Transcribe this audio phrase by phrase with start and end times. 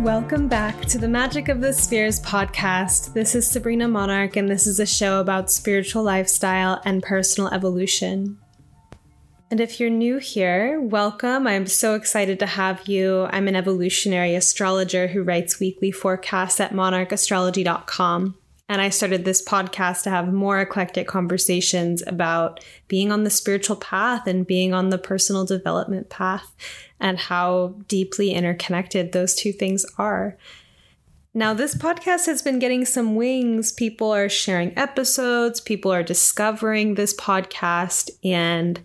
[0.00, 3.12] Welcome back to the Magic of the Spheres podcast.
[3.14, 8.38] This is Sabrina Monarch, and this is a show about spiritual lifestyle and personal evolution.
[9.50, 11.48] And if you're new here, welcome.
[11.48, 13.26] I'm so excited to have you.
[13.30, 18.36] I'm an evolutionary astrologer who writes weekly forecasts at monarchastrology.com.
[18.68, 23.74] And I started this podcast to have more eclectic conversations about being on the spiritual
[23.74, 26.54] path and being on the personal development path
[27.00, 30.38] and how deeply interconnected those two things are.
[31.34, 33.72] Now, this podcast has been getting some wings.
[33.72, 38.80] People are sharing episodes, people are discovering this podcast, and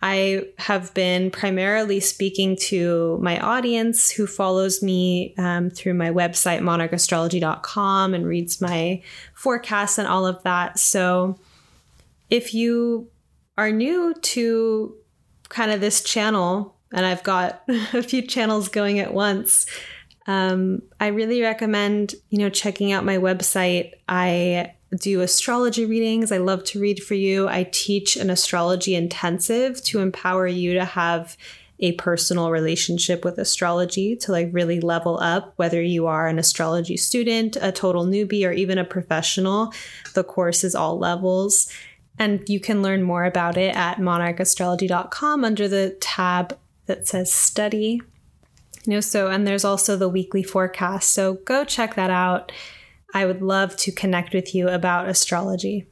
[0.00, 6.60] I have been primarily speaking to my audience who follows me um, through my website,
[6.60, 9.02] monarchastrology.com, and reads my
[9.34, 10.78] forecasts and all of that.
[10.78, 11.38] So,
[12.30, 13.08] if you
[13.56, 14.94] are new to
[15.48, 19.66] kind of this channel, and I've got a few channels going at once.
[20.26, 23.92] Um, I really recommend, you know, checking out my website.
[24.08, 26.32] I do astrology readings.
[26.32, 27.48] I love to read for you.
[27.48, 31.36] I teach an astrology intensive to empower you to have
[31.80, 36.96] a personal relationship with astrology to like really level up whether you are an astrology
[36.96, 39.72] student, a total newbie or even a professional.
[40.14, 41.70] The course is all levels.
[42.18, 48.02] And you can learn more about it at monarchastrology.com under the tab that says study.
[48.84, 51.10] You know, so, and there's also the weekly forecast.
[51.12, 52.50] So go check that out.
[53.18, 55.88] I would love to connect with you about astrology.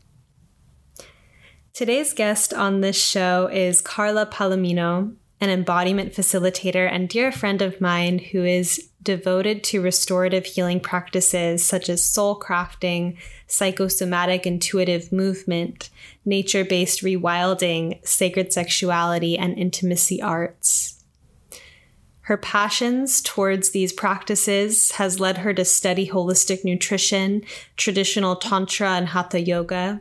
[1.73, 7.81] Today's guest on this show is Carla Palomino, an embodiment facilitator and dear friend of
[7.81, 13.17] mine who is devoted to restorative healing practices such as soul crafting,
[13.49, 15.91] psychosomatic intuitive movement,
[16.25, 20.96] nature based rewilding, sacred sexuality, and intimacy arts.
[22.27, 27.43] Her passions towards these practices has led her to study holistic nutrition,
[27.77, 30.01] traditional tantra and hatha yoga,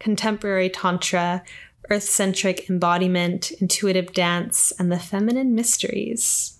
[0.00, 1.44] contemporary tantra,
[1.88, 6.58] earth centric embodiment, intuitive dance, and the feminine mysteries.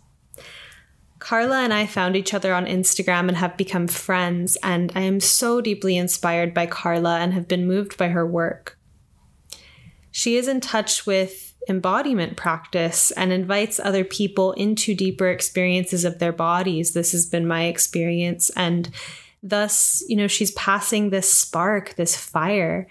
[1.18, 5.18] Carla and I found each other on Instagram and have become friends, and I am
[5.18, 8.78] so deeply inspired by Carla and have been moved by her work.
[10.12, 16.18] She is in touch with embodiment practice and invites other people into deeper experiences of
[16.18, 16.92] their bodies.
[16.92, 18.50] This has been my experience.
[18.56, 18.90] And
[19.42, 22.86] thus, you know, she's passing this spark, this fire.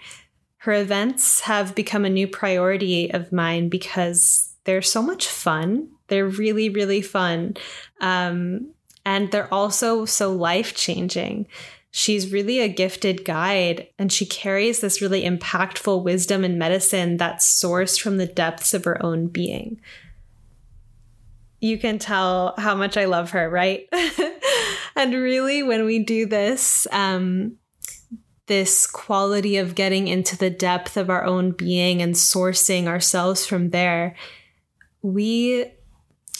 [0.58, 6.26] Her events have become a new priority of mine because they're so much fun they're
[6.26, 7.56] really, really fun.
[8.02, 8.72] Um,
[9.06, 11.46] and they're also so life changing.
[11.92, 17.46] She's really a gifted guide, and she carries this really impactful wisdom and medicine that's
[17.46, 19.80] sourced from the depths of her own being.
[21.60, 23.88] You can tell how much I love her, right?
[24.96, 27.56] and really, when we do this, um,
[28.46, 33.70] this quality of getting into the depth of our own being and sourcing ourselves from
[33.70, 34.14] there,
[35.02, 35.66] we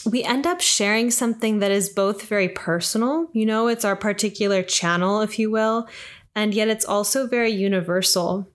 [0.05, 4.63] we end up sharing something that is both very personal, you know, it's our particular
[4.63, 5.87] channel, if you will,
[6.35, 8.49] and yet it's also very universal,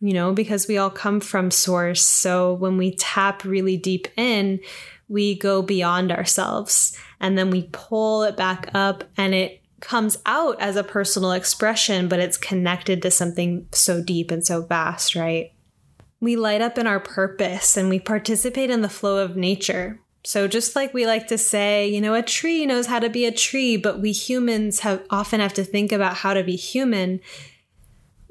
[0.00, 2.04] you know, because we all come from source.
[2.04, 4.60] So when we tap really deep in,
[5.08, 10.60] we go beyond ourselves and then we pull it back up and it comes out
[10.60, 15.52] as a personal expression, but it's connected to something so deep and so vast, right?
[16.20, 20.48] We light up in our purpose and we participate in the flow of nature so
[20.48, 23.32] just like we like to say, you know, a tree knows how to be a
[23.32, 27.20] tree, but we humans have often have to think about how to be human.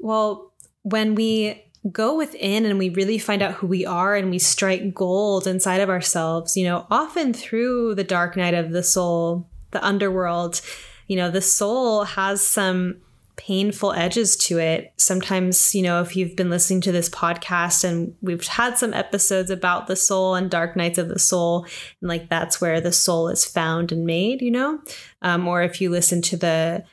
[0.00, 0.52] Well,
[0.82, 1.62] when we
[1.92, 5.80] go within and we really find out who we are and we strike gold inside
[5.80, 10.60] of ourselves, you know, often through the dark night of the soul, the underworld,
[11.06, 12.96] you know, the soul has some
[13.36, 14.92] painful edges to it.
[14.96, 19.50] Sometimes, you know, if you've been listening to this podcast and we've had some episodes
[19.50, 21.64] about the soul and dark nights of the soul,
[22.00, 24.80] and like that's where the soul is found and made, you know,
[25.22, 26.84] um, or if you listen to the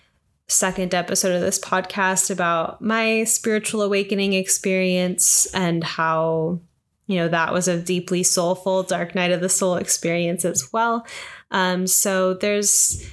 [0.47, 6.59] second episode of this podcast about my spiritual awakening experience and how
[7.07, 11.05] you know that was a deeply soulful dark night of the soul experience as well
[11.51, 13.09] um, so there's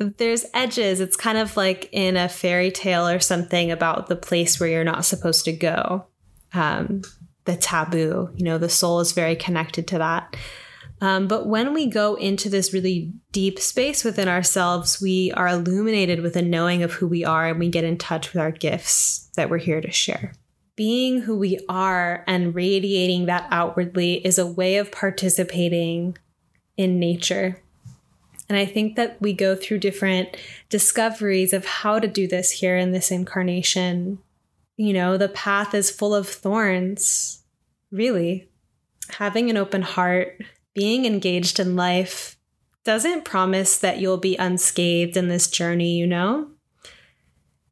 [0.00, 1.00] there's edges.
[1.00, 4.84] It's kind of like in a fairy tale or something about the place where you're
[4.84, 6.06] not supposed to go.
[6.54, 7.02] Um,
[7.44, 10.36] the taboo, you know, the soul is very connected to that.
[11.02, 16.20] Um, but when we go into this really deep space within ourselves, we are illuminated
[16.20, 19.30] with a knowing of who we are and we get in touch with our gifts
[19.36, 20.32] that we're here to share.
[20.76, 26.16] Being who we are and radiating that outwardly is a way of participating
[26.76, 27.62] in nature.
[28.50, 30.36] And I think that we go through different
[30.70, 34.18] discoveries of how to do this here in this incarnation.
[34.76, 37.44] You know, the path is full of thorns,
[37.92, 38.50] really.
[39.10, 40.42] Having an open heart,
[40.74, 42.36] being engaged in life
[42.82, 46.50] doesn't promise that you'll be unscathed in this journey, you know?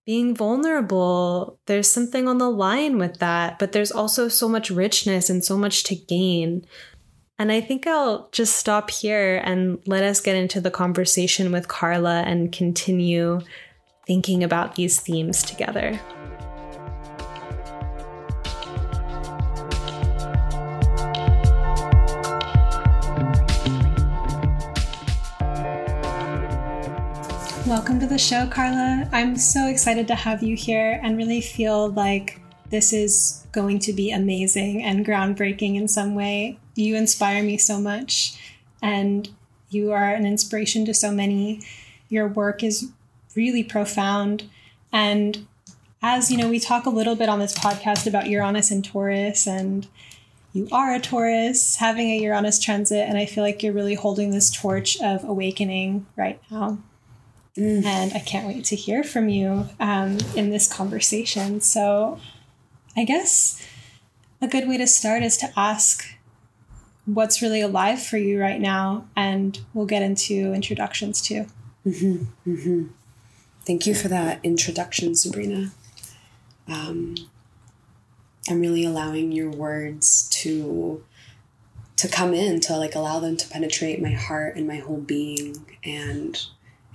[0.06, 5.28] Being vulnerable, there's something on the line with that, but there's also so much richness
[5.28, 6.64] and so much to gain.
[7.40, 11.69] And I think I'll just stop here and let us get into the conversation with
[11.69, 13.43] Carla and continue
[14.08, 16.00] thinking about these themes together.
[27.64, 29.08] Welcome to the show, Carla.
[29.12, 32.40] I'm so excited to have you here and really feel like
[32.70, 36.58] this is going to be amazing and groundbreaking in some way.
[36.78, 38.38] You inspire me so much,
[38.80, 39.28] and
[39.69, 41.60] you are an inspiration to so many.
[42.08, 42.92] Your work is
[43.34, 44.48] really profound.
[44.92, 45.48] And
[46.02, 49.44] as you know, we talk a little bit on this podcast about Uranus and Taurus,
[49.44, 49.88] and
[50.52, 54.30] you are a Taurus having a Uranus transit, and I feel like you're really holding
[54.30, 56.78] this torch of awakening right now.
[57.56, 57.84] Mm.
[57.84, 61.60] And I can't wait to hear from you um, in this conversation.
[61.60, 62.20] So,
[62.96, 63.60] I guess
[64.40, 66.04] a good way to start is to ask
[67.14, 71.46] what's really alive for you right now, and we'll get into introductions too.
[71.87, 72.87] Mm-hmm, mm-hmm.
[73.64, 75.72] Thank you for that introduction, Sabrina.
[76.66, 77.14] Um,
[78.49, 81.05] I'm really allowing your words to
[81.96, 85.66] to come in to like allow them to penetrate my heart and my whole being
[85.82, 86.40] and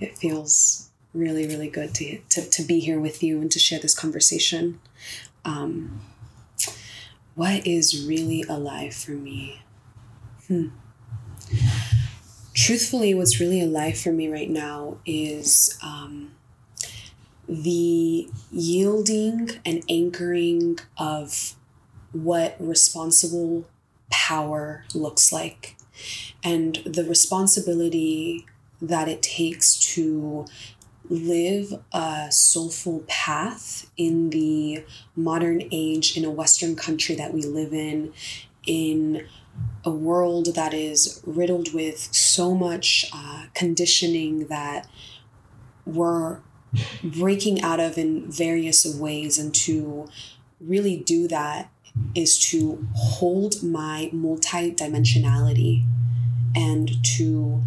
[0.00, 3.78] it feels really, really good to, to, to be here with you and to share
[3.78, 4.80] this conversation.
[5.44, 6.00] Um,
[7.34, 9.60] what is really alive for me?
[10.48, 10.68] Hmm.
[12.54, 16.32] Truthfully, what's really alive for me right now is um,
[17.48, 21.54] the yielding and anchoring of
[22.12, 23.66] what responsible
[24.10, 25.76] power looks like
[26.42, 28.46] and the responsibility
[28.80, 30.46] that it takes to
[31.08, 34.84] live a soulful path in the
[35.16, 38.12] modern age in a Western country that we live in,
[38.66, 39.26] in
[39.84, 44.88] a world that is riddled with so much uh, conditioning that
[45.86, 46.38] we're
[47.02, 49.38] breaking out of in various ways.
[49.38, 50.08] And to
[50.60, 51.70] really do that
[52.14, 55.84] is to hold my multidimensionality
[56.56, 57.62] and to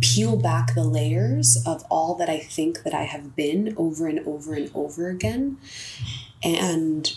[0.00, 4.20] peel back the layers of all that I think that I have been over and
[4.26, 5.58] over and over again
[6.42, 7.14] and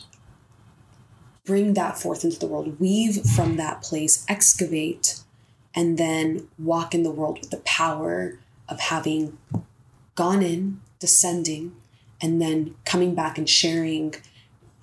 [1.46, 5.22] bring that forth into the world, weave from that place, excavate,
[5.76, 9.38] and then walk in the world with the power of having
[10.16, 11.76] gone in, descending,
[12.22, 14.16] and then coming back and sharing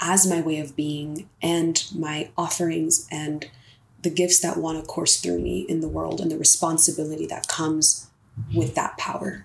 [0.00, 3.50] as my way of being and my offerings and
[4.02, 7.48] the gifts that want to course through me in the world and the responsibility that
[7.48, 8.08] comes
[8.54, 9.44] with that power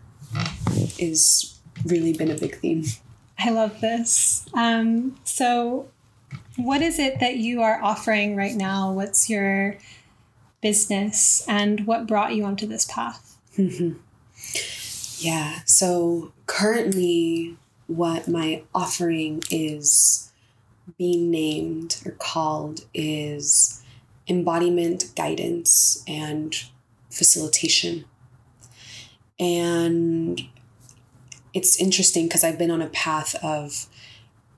[0.97, 2.85] is really been a big theme.
[3.37, 4.47] I love this.
[4.53, 5.89] Um, so,
[6.57, 8.91] what is it that you are offering right now?
[8.91, 9.77] What's your
[10.61, 13.37] business and what brought you onto this path?
[15.17, 17.57] yeah, so currently,
[17.87, 20.31] what my offering is
[20.97, 23.83] being named or called is
[24.27, 26.55] embodiment guidance and
[27.09, 28.05] facilitation.
[29.39, 30.41] And
[31.53, 33.87] it's interesting because I've been on a path of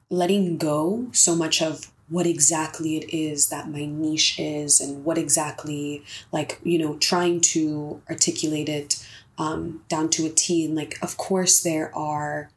[0.10, 5.18] letting go so much of what exactly it is that my niche is and what
[5.18, 9.06] exactly like you know trying to articulate it
[9.38, 10.66] um, down to a t.
[10.66, 12.50] And like of course there are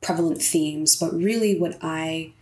[0.00, 2.32] prevalent themes but really what i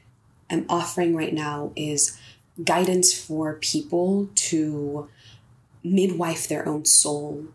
[0.51, 2.19] am offering right now is
[2.65, 5.09] guidance for people to
[5.85, 7.47] midwife their own soul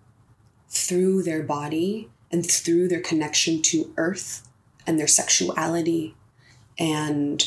[0.69, 4.47] through their body and through their connection to earth
[4.85, 6.15] and their sexuality
[6.79, 7.45] and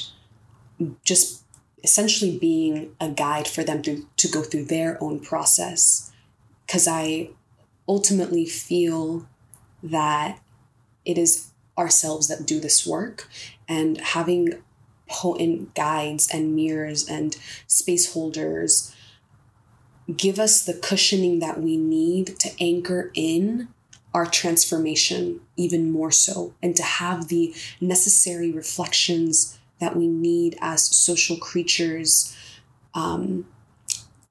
[1.05, 1.45] just
[1.83, 6.13] essentially being a guide for them to, to go through their own process.
[6.67, 7.31] Because i
[7.89, 9.27] ultimately feel
[9.83, 10.39] that
[11.05, 13.29] it is ourselves that do this work
[13.69, 14.63] and having
[15.09, 18.95] potent guides and mirrors and space holders
[20.17, 23.69] give us the cushioning that we need to anchor in
[24.13, 30.85] our transformation even more so and to have the necessary reflections that we need as
[30.85, 32.37] social creatures
[32.95, 33.47] um,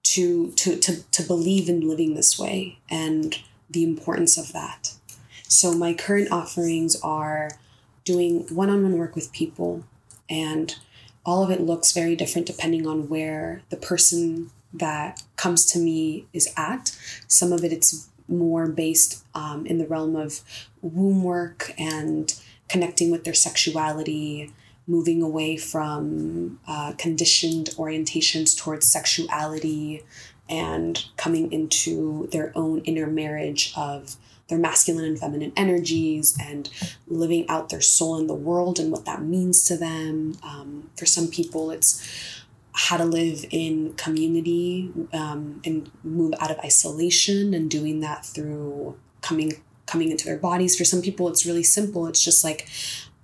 [0.04, 4.94] to, to, to, to believe in living this way and the importance of that.
[5.48, 7.52] So, my current offerings are
[8.04, 9.84] doing one on one work with people,
[10.30, 10.76] and
[11.26, 16.28] all of it looks very different depending on where the person that comes to me
[16.34, 16.96] is at.
[17.28, 20.42] Some of it, it's more based um, in the realm of
[20.82, 24.54] womb work and connecting with their sexuality,
[24.88, 30.04] moving away from uh, conditioned orientations towards sexuality,
[30.50, 34.16] and coming into their own inner marriage of
[34.48, 36.70] their masculine and feminine energies and
[37.08, 40.36] living out their soul in the world and what that means to them.
[40.42, 42.04] Um, for some people, it's
[42.74, 48.98] how to live in community um, and move out of isolation and doing that through
[49.22, 49.54] coming
[49.86, 50.78] coming into their bodies.
[50.78, 52.08] For some people it's really simple.
[52.08, 52.68] It's just like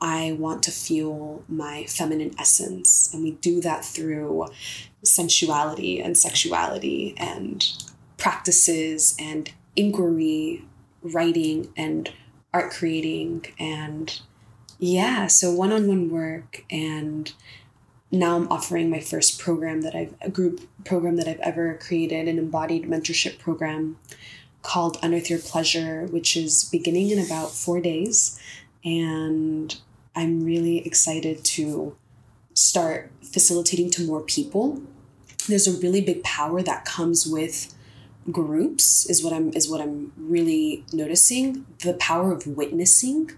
[0.01, 3.13] i want to feel my feminine essence.
[3.13, 4.47] And we do that through
[5.03, 7.65] sensuality and sexuality and
[8.17, 10.65] practices and inquiry
[11.01, 12.11] writing and
[12.53, 14.21] art creating and
[14.79, 17.33] yeah so one-on-one work and
[18.19, 22.27] now I'm offering my first program that I've a group program that I've ever created,
[22.27, 23.97] an embodied mentorship program
[24.61, 28.39] called Unearth Your Pleasure, which is beginning in about four days.
[28.83, 29.75] And
[30.15, 31.95] I'm really excited to
[32.53, 34.81] start facilitating to more people.
[35.47, 37.73] There's a really big power that comes with
[38.31, 41.65] groups is what I'm is what I'm really noticing.
[41.79, 43.31] The power of witnessing,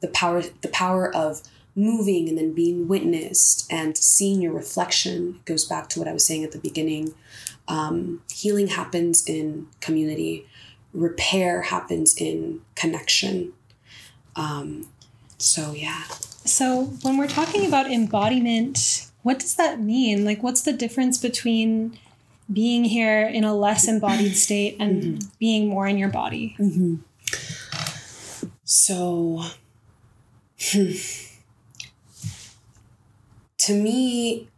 [0.00, 1.42] the power the power of
[1.74, 6.12] moving and then being witnessed and seeing your reflection it goes back to what I
[6.12, 7.14] was saying at the beginning.
[7.68, 10.46] Um, healing happens in community,
[10.92, 13.52] repair happens in connection.
[14.36, 14.88] Um,
[15.38, 16.02] so, yeah.
[16.44, 20.24] So, when we're talking about embodiment, what does that mean?
[20.24, 21.98] Like, what's the difference between
[22.52, 25.28] being here in a less embodied state and mm-hmm.
[25.38, 26.56] being more in your body?
[26.58, 26.96] Mm-hmm.
[28.64, 29.44] So,
[30.60, 31.31] hmm
[33.62, 34.48] to me,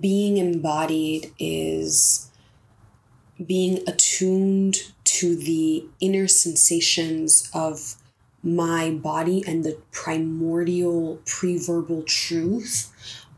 [0.00, 2.30] being embodied is
[3.44, 7.96] being attuned to the inner sensations of
[8.42, 12.90] my body and the primordial pre-verbal truth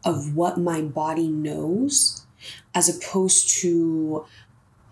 [0.04, 2.25] of what my body knows
[2.73, 4.25] as opposed to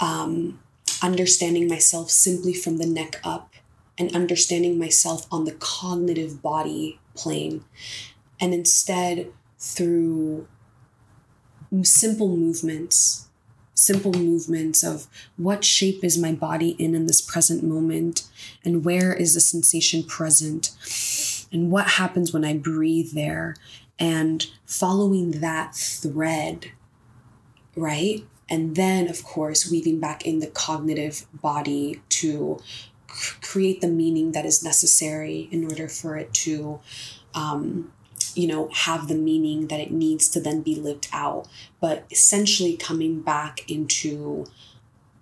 [0.00, 0.58] um,
[1.00, 3.54] understanding myself simply from the neck up
[3.96, 7.64] and understanding myself on the cognitive body plane.
[8.40, 10.48] And instead through
[11.82, 13.26] simple movements
[13.72, 15.06] simple movements of
[15.38, 18.28] what shape is my body in in this present moment
[18.62, 20.72] and where is the sensation present
[21.52, 23.54] and what happens when i breathe there
[23.98, 26.72] and following that thread
[27.76, 28.24] right?
[28.48, 32.58] And then of course weaving back in the cognitive body to
[33.40, 36.80] create the meaning that is necessary in order for it to
[37.34, 37.92] um,
[38.36, 41.46] you know, have the meaning that it needs to then be lived out.
[41.80, 44.46] But essentially coming back into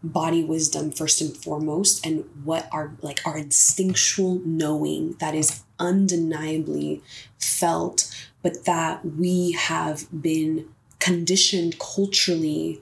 [0.03, 7.03] body wisdom first and foremost and what our like our instinctual knowing that is undeniably
[7.41, 8.09] felt
[8.41, 10.69] but that we have been
[11.01, 12.81] conditioned culturally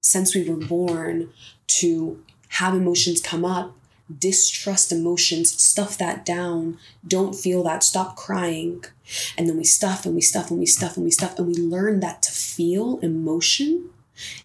[0.00, 1.28] since we were born
[1.66, 3.76] to have emotions come up
[4.16, 8.84] distrust emotions, stuff that down, don't feel that, stop crying.
[9.36, 11.38] And then we stuff and we stuff and we stuff and we stuff.
[11.38, 13.90] And we learn that to feel emotion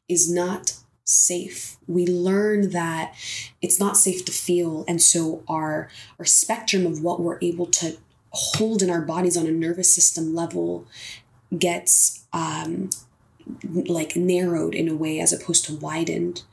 [0.09, 1.77] is not safe.
[1.87, 3.13] We learn that
[3.61, 4.85] it's not safe to feel.
[4.87, 5.89] And so our,
[6.19, 7.97] our spectrum of what we're able to
[8.31, 10.87] hold in our bodies on a nervous system level
[11.57, 12.89] gets um,
[13.63, 16.43] like narrowed in a way as opposed to widened.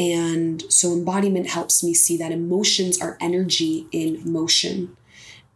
[0.00, 4.96] And so embodiment helps me see that emotions are energy in motion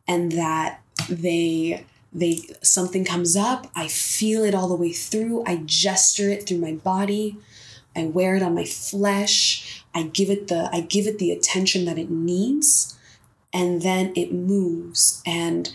[0.06, 5.62] and that they they something comes up, I feel it all the way through, I
[5.64, 7.38] gesture it through my body,
[7.96, 11.86] I wear it on my flesh, I give it the I give it the attention
[11.86, 12.98] that it needs
[13.50, 15.22] and then it moves.
[15.24, 15.72] And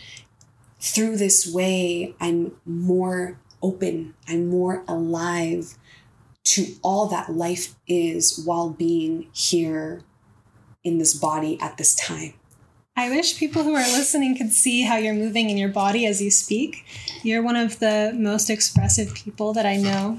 [0.79, 5.75] through this way I'm more open, I'm more alive
[6.49, 10.01] to all that life is while being here
[10.83, 12.33] in this body at this time.
[12.95, 16.21] I wish people who are listening could see how you're moving in your body as
[16.21, 16.85] you speak.
[17.23, 20.17] You're one of the most expressive people that I know.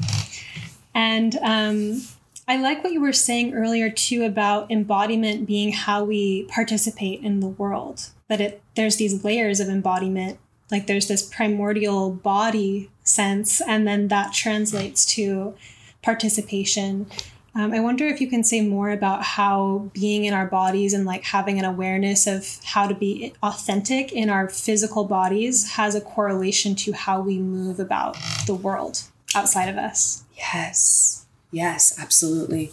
[0.95, 2.03] And um,
[2.47, 7.41] I like what you were saying earlier too about embodiment being how we participate in
[7.41, 8.07] the world.
[8.29, 10.39] That it there's these layers of embodiment.
[10.71, 15.55] Like there's this primordial body sense, and then that translates to
[16.03, 17.07] participation.
[17.55, 21.05] Um, I wonder if you can say more about how being in our bodies and
[21.05, 26.01] like having an awareness of how to be authentic in our physical bodies has a
[26.01, 28.17] correlation to how we move about
[28.47, 29.03] the world
[29.35, 30.25] outside of us.
[30.37, 31.27] Yes.
[31.51, 32.71] Yes, absolutely.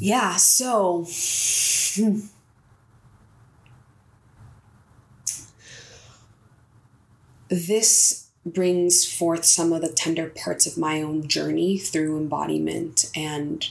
[0.00, 1.06] Yeah, so
[1.94, 2.20] hmm.
[7.48, 13.10] this brings forth some of the tender parts of my own journey through embodiment.
[13.16, 13.66] And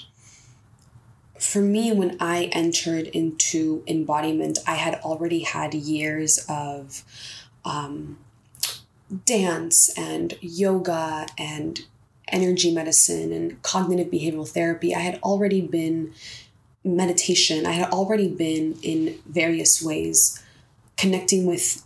[1.39, 7.03] for me, when I entered into embodiment, I had already had years of
[7.65, 8.17] um,
[9.25, 11.81] dance and yoga and
[12.29, 14.95] energy medicine and cognitive behavioral therapy.
[14.95, 16.13] I had already been
[16.83, 20.41] meditation, I had already been in various ways
[20.97, 21.85] connecting with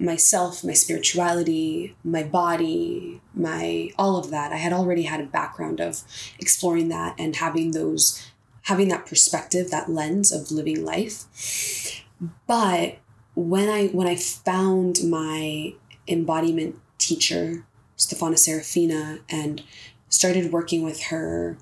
[0.00, 4.52] myself, my spirituality, my body, my all of that.
[4.52, 6.02] I had already had a background of
[6.38, 8.30] exploring that and having those
[8.62, 12.04] having that perspective, that lens of living life.
[12.46, 12.98] But
[13.34, 15.74] when I when I found my
[16.06, 17.64] embodiment teacher,
[17.96, 19.62] Stefana Serafina, and
[20.08, 21.56] started working with her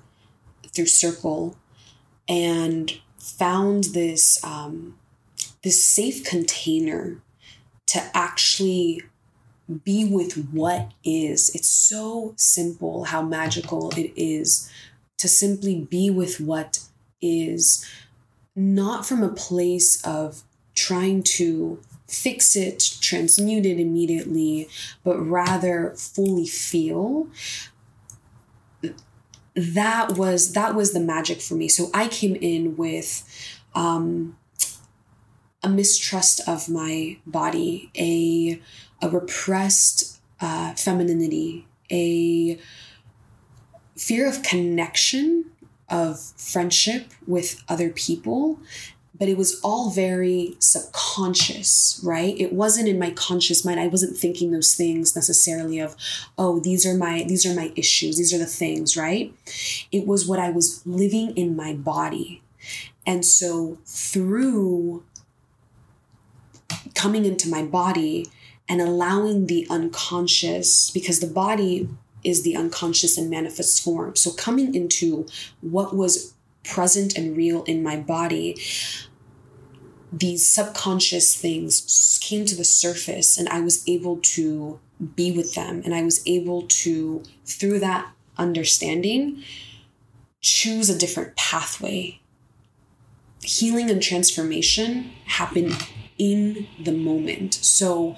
[0.73, 1.57] through Circle
[2.27, 4.97] and found this um,
[5.63, 7.21] this safe container
[7.87, 9.01] to actually
[9.83, 11.53] be with what is.
[11.53, 14.71] It's so simple how magical it is
[15.17, 16.79] to simply be with what
[17.21, 17.85] is,
[18.55, 20.43] not from a place of
[20.75, 24.69] trying to fix it, transmute it immediately,
[25.03, 27.27] but rather fully feel
[29.57, 33.23] that was that was the magic for me so i came in with
[33.73, 34.37] um
[35.67, 38.61] a mistrust of my body, a,
[39.05, 42.57] a repressed uh, femininity, a
[43.97, 45.51] fear of connection,
[45.89, 48.59] of friendship with other people.
[49.19, 52.39] But it was all very subconscious, right?
[52.39, 53.79] It wasn't in my conscious mind.
[53.79, 55.95] I wasn't thinking those things necessarily of,
[56.37, 59.33] oh, these are my these are my issues, these are the things, right?
[59.91, 62.43] It was what I was living in my body.
[63.07, 65.03] And so through
[66.97, 68.27] coming into my body
[68.67, 71.87] and allowing the unconscious, because the body
[72.23, 74.15] is the unconscious and manifest form.
[74.15, 75.25] So coming into
[75.61, 76.33] what was
[76.63, 78.59] present and real in my body,
[80.11, 84.79] these subconscious things came to the surface and I was able to
[85.15, 85.81] be with them.
[85.85, 89.43] And I was able to, through that understanding,
[90.41, 92.19] choose a different pathway.
[93.47, 95.73] Healing and transformation happen
[96.17, 97.53] in the moment.
[97.53, 98.17] So,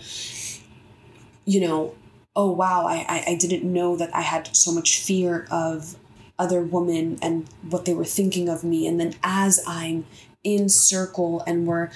[1.45, 1.95] you know,
[2.35, 5.97] oh wow, I, I didn't know that I had so much fear of
[6.39, 8.87] other women and what they were thinking of me.
[8.87, 10.05] And then as I'm
[10.43, 11.91] in circle and we're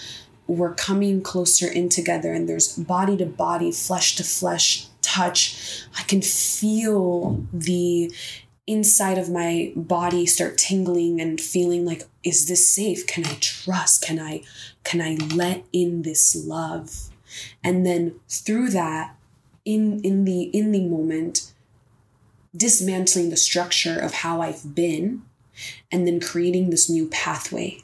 [0.45, 6.03] we're coming closer in together and there's body to body, flesh to flesh touch, I
[6.03, 8.13] can feel the
[8.65, 13.06] inside of my body start tingling and feeling like is this safe?
[13.06, 14.04] Can i trust?
[14.04, 14.41] Can i
[14.84, 17.10] can i let in this love?
[17.63, 19.15] And then through that
[19.65, 21.52] in in the in the moment
[22.56, 25.23] dismantling the structure of how i've been
[25.91, 27.78] and then creating this new pathway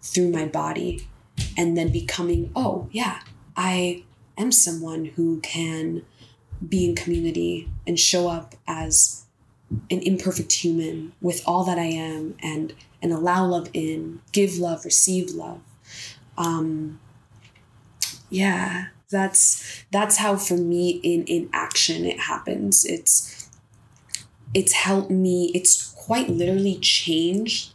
[0.00, 1.06] through my body
[1.56, 3.20] and then becoming oh yeah
[3.56, 4.02] i
[4.38, 6.02] am someone who can
[6.66, 9.21] be in community and show up as
[9.90, 14.84] an imperfect human with all that I am and and allow love in, give love,
[14.84, 15.60] receive love.
[16.38, 17.00] Um,
[18.30, 22.84] yeah, that's that's how for me in in action it happens.
[22.84, 23.50] It's
[24.54, 25.50] it's helped me.
[25.54, 27.72] It's quite literally changed,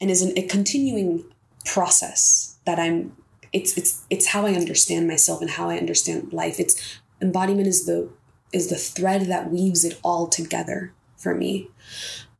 [0.00, 1.24] and is an, a continuing
[1.64, 3.16] process that I'm.
[3.52, 6.58] It's it's it's how I understand myself and how I understand life.
[6.58, 8.10] It's embodiment is the
[8.52, 11.68] is the thread that weaves it all together for me.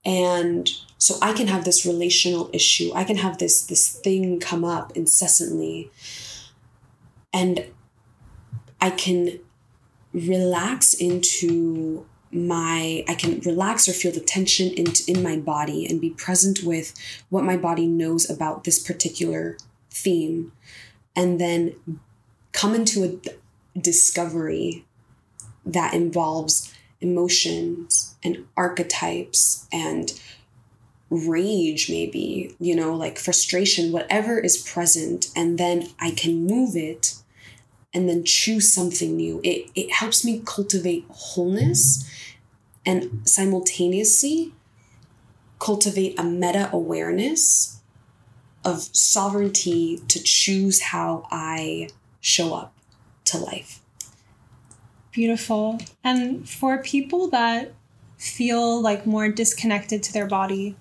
[0.04, 2.92] And so I can have this relational issue.
[2.94, 5.90] I can have this this thing come up incessantly.
[7.32, 7.66] And
[8.80, 9.40] I can
[10.12, 16.00] relax into my I can relax or feel the tension in, in my body and
[16.00, 16.92] be present with
[17.30, 19.56] what my body knows about this particular
[19.90, 20.52] theme
[21.14, 21.74] and then
[22.52, 24.84] come into a discovery
[25.64, 30.20] that involves emotions and archetypes and
[31.10, 37.14] rage maybe you know like frustration whatever is present and then i can move it
[37.94, 39.40] and then choose something new.
[39.44, 42.10] It, it helps me cultivate wholeness
[42.84, 44.52] and simultaneously
[45.60, 47.80] cultivate a meta awareness
[48.64, 51.88] of sovereignty to choose how i
[52.20, 52.74] show up
[53.24, 53.80] to life.
[55.12, 55.78] Beautiful.
[56.02, 57.72] And for people that
[58.24, 60.76] feel like more disconnected to their body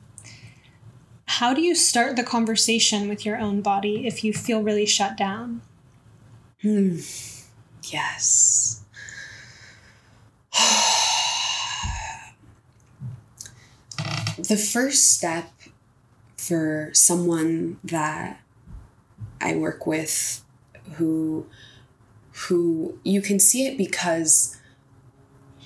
[1.25, 5.17] how do you start the conversation with your own body if you feel really shut
[5.17, 5.61] down?
[6.61, 6.97] Hmm.
[7.85, 8.83] Yes.
[14.37, 15.51] the first step
[16.37, 18.39] for someone that
[19.41, 20.43] I work with
[20.93, 21.47] who
[22.47, 24.59] who you can see it because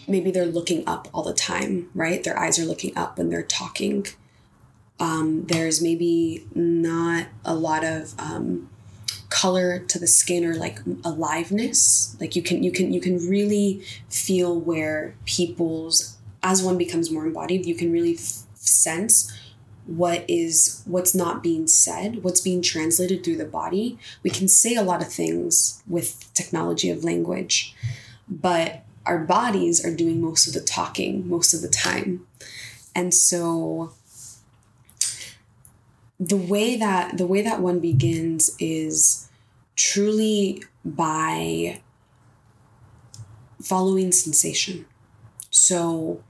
[0.07, 2.23] maybe they're looking up all the time, right?
[2.23, 4.05] Their eyes are looking up when they're talking
[4.99, 8.69] um, there's maybe not a lot of um,
[9.29, 12.15] color to the skin or like aliveness.
[12.19, 17.25] Like you can you can you can really feel where people's as one becomes more
[17.25, 19.31] embodied, you can really f- sense
[19.85, 24.75] what is what's not being said what's being translated through the body we can say
[24.75, 27.73] a lot of things with technology of language
[28.27, 32.27] but our bodies are doing most of the talking most of the time
[32.95, 33.91] and so
[36.19, 39.29] the way that the way that one begins is
[39.75, 41.79] truly by
[43.61, 44.85] following sensation.
[45.51, 46.23] So,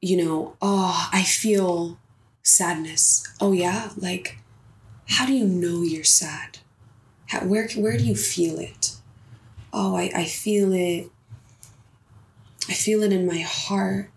[0.00, 1.98] you know, oh, I feel
[2.42, 3.26] sadness.
[3.40, 4.38] Oh yeah, like
[5.08, 6.58] how do you know you're sad?
[7.26, 8.92] How, where where do you feel it?
[9.78, 11.10] Oh, I, I feel it.
[12.66, 14.10] I feel it in my heart.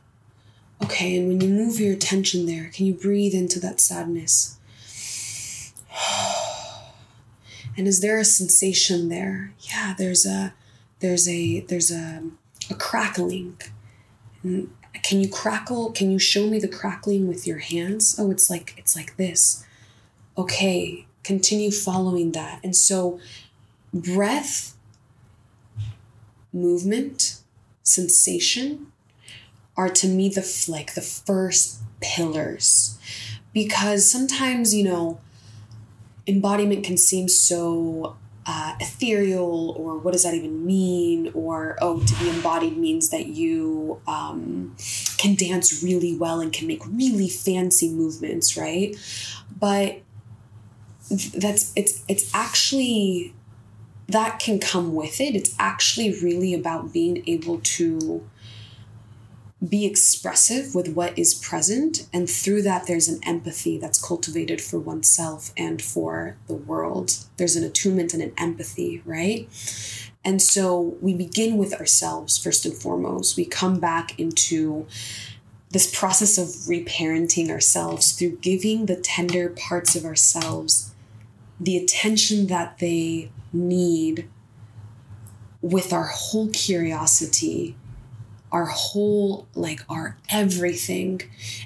[0.82, 4.58] Okay, and when you move your attention there, can you breathe into that sadness?
[7.78, 9.54] And is there a sensation there?
[9.62, 10.54] Yeah, there's a
[11.00, 12.24] there's a there's a
[12.70, 13.58] a crackling.
[14.44, 15.92] And can you crackle?
[15.92, 18.18] Can you show me the crackling with your hands?
[18.20, 19.66] Oh, it's like it's like this.
[20.38, 22.60] Okay, continue following that.
[22.66, 23.22] And so
[23.94, 24.76] breath,
[26.54, 27.42] movement,
[27.84, 28.92] sensation
[29.78, 32.98] are to me the like the first pillars.
[33.54, 35.20] Because sometimes you know
[36.28, 41.32] embodiment can seem so uh, ethereal or what does that even mean?
[41.34, 44.76] Or oh to be embodied means that you um,
[45.18, 48.96] can dance really well and can make really fancy movements right?
[49.60, 50.02] But
[51.10, 53.34] that's it's it's actually
[54.12, 58.24] that can come with it it's actually really about being able to
[59.68, 62.08] be expressive with what is present.
[62.14, 67.18] And through that, there's an empathy that's cultivated for oneself and for the world.
[67.38, 69.50] There's an attunement and an empathy, right?
[70.24, 73.36] And so we begin with ourselves first and foremost.
[73.36, 74.88] We come back into
[75.72, 80.94] this process of reparenting ourselves through giving the tender parts of ourselves
[81.60, 84.30] the attention that they need
[85.62, 87.76] with our whole curiosity
[88.52, 91.22] our whole, like our everything.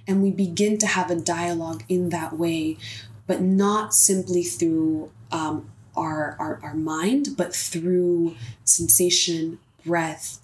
[0.07, 2.77] And we begin to have a dialogue in that way,
[3.27, 10.39] but not simply through um, our, our, our mind, but through sensation, breath,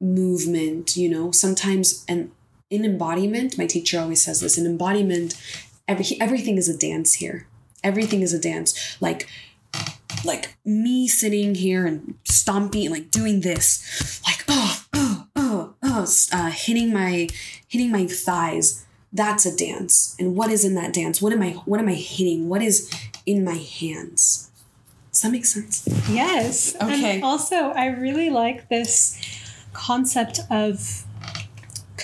[0.00, 2.30] movement, you know, sometimes, and
[2.70, 5.40] in embodiment, my teacher always says this in embodiment,
[5.88, 7.46] every, everything is a dance here.
[7.86, 9.00] Everything is a dance.
[9.00, 9.28] Like,
[10.24, 16.50] like me sitting here and stomping, like doing this, like, oh oh oh oh, uh,
[16.50, 17.28] hitting my
[17.68, 18.84] hitting my thighs.
[19.12, 20.16] That's a dance.
[20.18, 21.22] And what is in that dance?
[21.22, 22.48] What am i what am i hitting?
[22.48, 22.92] What is
[23.24, 24.50] in my hands?
[25.12, 25.88] Does that make sense?
[26.10, 26.74] Yes.
[26.76, 27.14] Okay.
[27.14, 29.18] and also i really like this
[29.72, 31.05] concept of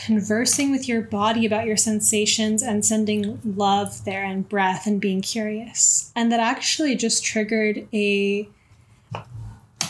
[0.05, 5.21] conversing with your body about your sensations and sending love there and breath and being
[5.23, 8.49] curious and that actually just triggered a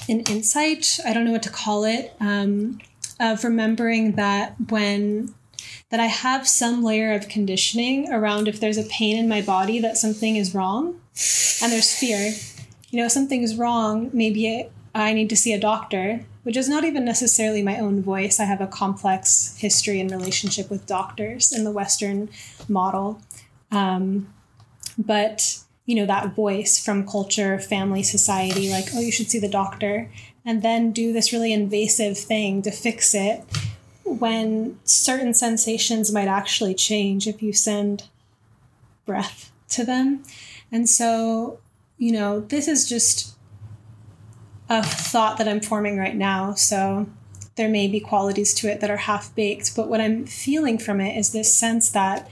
[0.09, 2.79] an insight i don't know what to call it um,
[3.20, 5.33] of remembering that when
[5.90, 9.79] that I have some layer of conditioning around if there's a pain in my body
[9.81, 11.01] that something is wrong
[11.62, 12.35] and there's fear.
[12.90, 17.05] You know, something's wrong, maybe I need to see a doctor, which is not even
[17.05, 18.40] necessarily my own voice.
[18.40, 22.28] I have a complex history and relationship with doctors in the Western
[22.68, 23.20] model.
[23.70, 24.33] Um,
[24.98, 29.48] but, you know, that voice from culture, family, society, like, oh, you should see the
[29.48, 30.11] doctor
[30.44, 33.44] and then do this really invasive thing to fix it
[34.05, 38.09] when certain sensations might actually change if you send
[39.07, 40.22] breath to them.
[40.70, 41.61] And so,
[41.98, 43.37] you know, this is just
[44.72, 46.54] a thought that I'm forming right now.
[46.54, 47.06] So
[47.56, 51.00] there may be qualities to it that are half baked, but what I'm feeling from
[51.00, 52.30] it is this sense that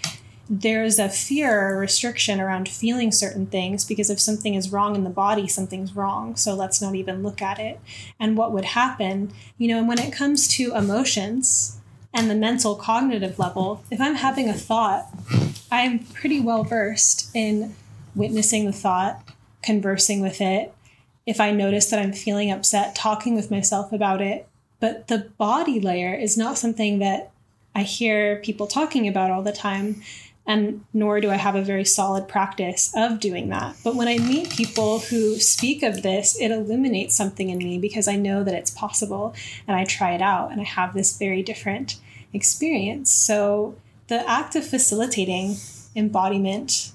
[0.48, 5.04] there's a fear or restriction around feeling certain things because if something is wrong in
[5.04, 6.34] the body, something's wrong.
[6.34, 7.78] So let's not even look at it.
[8.18, 11.78] And what would happen, you know, when it comes to emotions
[12.12, 15.06] and the mental cognitive level, if I'm having a thought,
[15.70, 17.76] I'm pretty well versed in
[18.16, 19.22] witnessing the thought,
[19.62, 20.74] conversing with it.
[21.26, 24.48] If I notice that I'm feeling upset, talking with myself about it.
[24.80, 27.30] But the body layer is not something that
[27.74, 30.02] I hear people talking about all the time
[30.46, 33.76] and nor do I have a very solid practice of doing that.
[33.84, 38.08] But when I meet people who speak of this, it illuminates something in me because
[38.08, 39.34] I know that it's possible
[39.68, 41.96] and I try it out and I have this very different
[42.32, 43.12] experience.
[43.12, 43.76] So
[44.08, 45.56] the act of facilitating
[45.94, 46.92] embodiment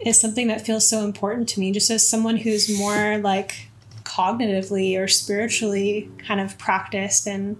[0.00, 3.68] is something that feels so important to me just as someone who's more like
[4.04, 7.56] cognitively or spiritually kind of practiced and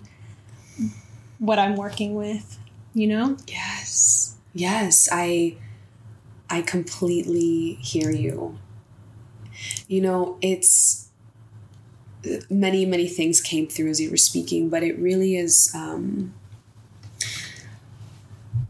[1.39, 2.59] what I'm working with,
[2.95, 3.37] you know?
[3.47, 5.57] Yes yes, I
[6.51, 8.59] I completely hear you.
[9.87, 11.09] You know, it's
[12.51, 16.35] many many things came through as you were speaking, but it really is um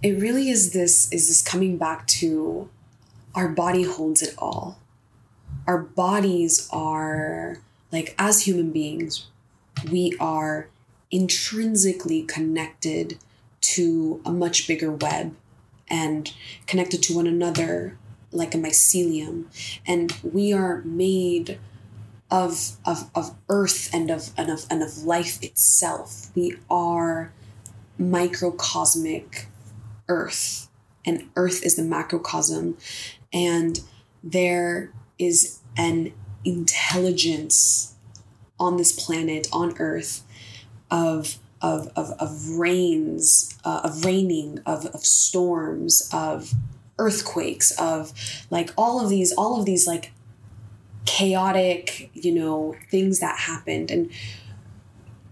[0.02, 2.68] it really is this is this coming back to
[3.38, 4.80] our body holds it all.
[5.68, 7.58] Our bodies are
[7.92, 9.28] like as human beings,
[9.92, 10.68] we are
[11.12, 13.16] intrinsically connected
[13.60, 15.36] to a much bigger web
[15.88, 16.34] and
[16.66, 17.96] connected to one another
[18.32, 19.44] like a mycelium.
[19.86, 21.60] And we are made
[22.32, 26.32] of, of, of earth and of, and, of, and of life itself.
[26.34, 27.32] We are
[28.00, 29.46] microcosmic
[30.08, 30.68] earth,
[31.04, 32.76] and earth is the macrocosm.
[33.32, 33.80] And
[34.22, 36.12] there is an
[36.44, 37.94] intelligence
[38.58, 40.24] on this planet, on earth,
[40.90, 46.52] of of, of, of rains, uh, of raining, of, of storms, of
[46.98, 48.12] earthquakes, of
[48.50, 50.12] like all of these, all of these like
[51.04, 53.90] chaotic, you know, things that happened.
[53.90, 54.10] And,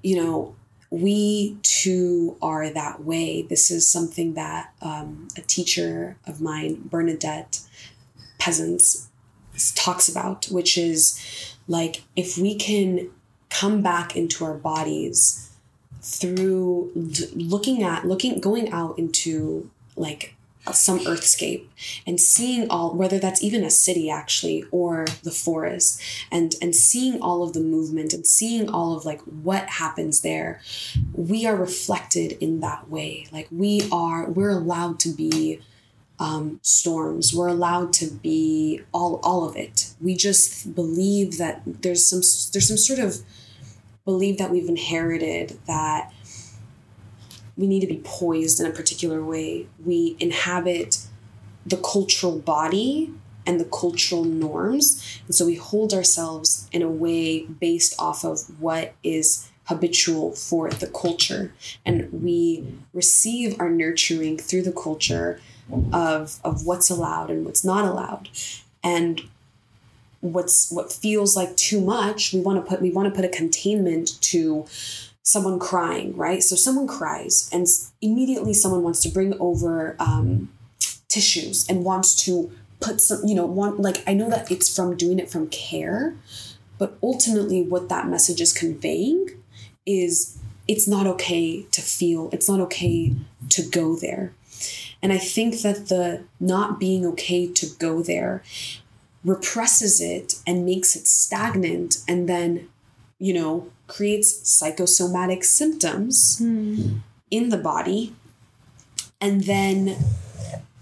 [0.03, 0.57] you know,
[0.91, 3.43] we too are that way.
[3.43, 7.61] This is something that um, a teacher of mine, Bernadette
[8.39, 8.83] Pleasant,
[9.75, 13.11] talks about, which is like if we can
[13.49, 15.51] come back into our bodies
[16.03, 16.93] through
[17.35, 20.35] looking at looking going out into like
[20.73, 21.65] some earthscape
[22.07, 27.21] and seeing all whether that's even a city actually or the forest and and seeing
[27.21, 30.61] all of the movement and seeing all of like what happens there
[31.13, 33.27] we are reflected in that way.
[33.33, 35.61] Like we are we're allowed to be
[36.19, 42.07] um, storms we're allowed to be all all of it we just believe that there's
[42.07, 42.21] some
[42.53, 43.23] there's some sort of
[44.05, 46.13] believe that we've inherited that
[47.57, 49.67] we need to be poised in a particular way.
[49.85, 50.99] We inhabit
[51.65, 53.13] the cultural body
[53.47, 55.21] and the cultural norms.
[55.27, 60.71] And so we hold ourselves in a way based off of what is habitual for
[60.71, 61.53] the culture.
[61.85, 65.41] And we receive our nurturing through the culture
[65.93, 68.29] of, of what's allowed and what's not allowed.
[68.83, 69.23] And
[70.21, 73.29] what's what feels like too much we want to put we want to put a
[73.29, 74.65] containment to
[75.23, 77.67] someone crying right so someone cries and
[78.01, 80.51] immediately someone wants to bring over um,
[81.09, 82.51] tissues and wants to
[82.81, 86.15] put some you know want like i know that it's from doing it from care
[86.79, 89.29] but ultimately what that message is conveying
[89.85, 93.15] is it's not okay to feel it's not okay
[93.49, 94.33] to go there
[95.03, 98.43] and i think that the not being okay to go there
[99.27, 102.69] represses it and makes it stagnant and then,
[103.19, 107.01] you know, creates psychosomatic symptoms mm.
[107.31, 108.15] in the body.
[109.21, 109.97] And then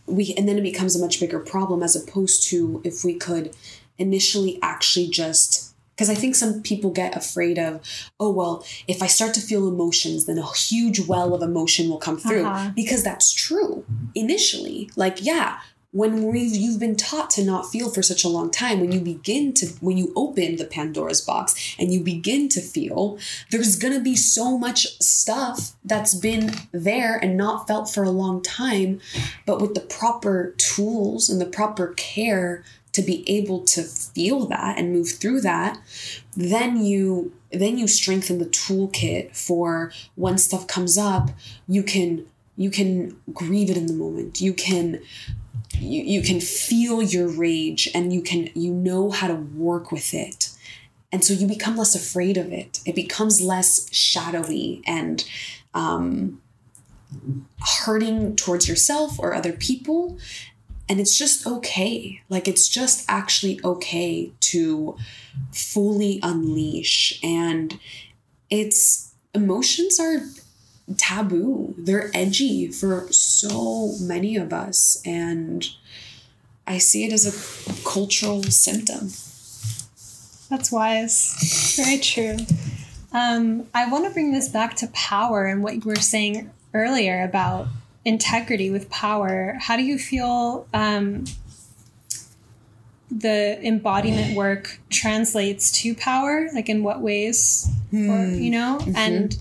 [0.06, 3.56] we and then it becomes a much bigger problem as opposed to if we could
[3.96, 7.80] initially actually just because I think some people get afraid of,
[8.18, 11.98] oh, well, if I start to feel emotions, then a huge well of emotion will
[11.98, 12.44] come through.
[12.44, 12.70] Uh-huh.
[12.74, 14.90] Because that's true initially.
[14.96, 15.60] Like, yeah,
[15.94, 19.00] when we you've been taught to not feel for such a long time when you
[19.00, 23.16] begin to when you open the pandora's box and you begin to feel
[23.52, 28.10] there's going to be so much stuff that's been there and not felt for a
[28.10, 29.00] long time
[29.46, 34.78] but with the proper tools and the proper care to be able to feel that
[34.78, 35.78] and move through that
[36.36, 41.30] then you then you strengthen the toolkit for when stuff comes up
[41.68, 42.26] you can
[42.56, 44.40] you can grieve it in the moment.
[44.40, 45.00] You can
[45.78, 50.14] you, you can feel your rage and you can you know how to work with
[50.14, 50.50] it.
[51.10, 52.80] And so you become less afraid of it.
[52.86, 55.24] It becomes less shadowy and
[55.72, 56.40] um,
[57.84, 60.18] hurting towards yourself or other people
[60.88, 62.22] and it's just okay.
[62.28, 64.96] Like it's just actually okay to
[65.52, 67.18] fully unleash.
[67.22, 67.78] And
[68.50, 70.20] it's emotions are
[70.96, 71.74] taboo.
[71.78, 75.00] They're edgy for so many of us.
[75.04, 75.66] And
[76.66, 79.10] i see it as a cultural symptom.
[80.50, 81.74] That's wise.
[81.76, 82.36] Very true.
[83.12, 87.22] Um, i want to bring this back to power and what you were saying earlier
[87.22, 87.68] about
[88.04, 91.24] integrity with power, how do you feel um,
[93.10, 96.48] the embodiment work translates to power?
[96.54, 98.10] Like in what ways, hmm.
[98.10, 98.96] or you know, mm-hmm.
[98.96, 99.36] and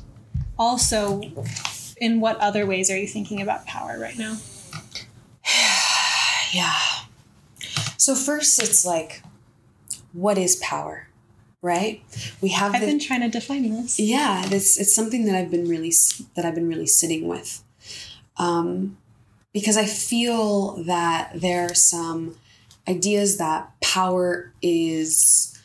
[0.58, 1.22] also
[1.98, 4.38] in what other ways are you thinking about power right now?
[6.54, 6.78] yeah.
[7.98, 9.24] So first, it's like,
[10.12, 11.08] what is power?
[11.64, 12.04] right
[12.42, 15.50] we have i've the, been trying to define this yeah it's, it's something that i've
[15.50, 15.94] been really
[16.36, 17.64] that i've been really sitting with
[18.38, 18.98] um,
[19.54, 22.36] because I feel that there are some
[22.88, 25.58] ideas that power is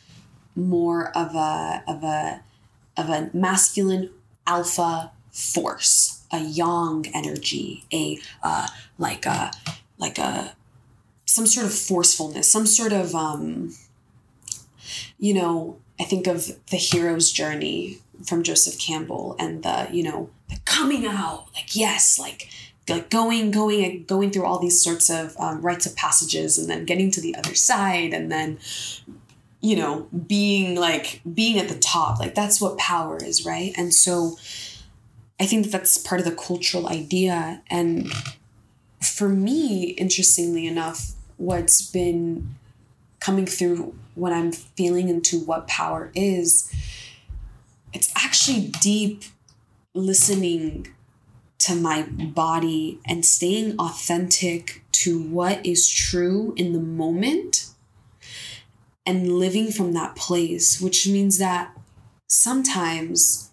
[0.55, 2.41] more of a of a
[2.97, 4.09] of a masculine
[4.45, 9.51] alpha force, a yang energy, a uh, like a
[9.97, 10.55] like a
[11.25, 13.73] some sort of forcefulness, some sort of um,
[15.17, 20.29] you know, I think of the hero's journey from Joseph Campbell and the you know
[20.49, 22.49] the coming out like yes like
[22.87, 26.69] like going going and going through all these sorts of um, rites of passages and
[26.69, 28.57] then getting to the other side and then
[29.61, 33.73] you know being like being at the top like that's what power is right?
[33.77, 34.37] And so
[35.39, 37.61] i think that that's part of the cultural idea.
[37.69, 38.11] And
[39.01, 42.55] for me interestingly enough what's been
[43.19, 46.73] coming through when i'm feeling into what power is
[47.93, 49.23] it's actually deep
[49.93, 50.87] listening
[51.59, 57.69] to my body and staying authentic to what is true in the moment
[59.05, 61.75] and living from that place which means that
[62.27, 63.49] sometimes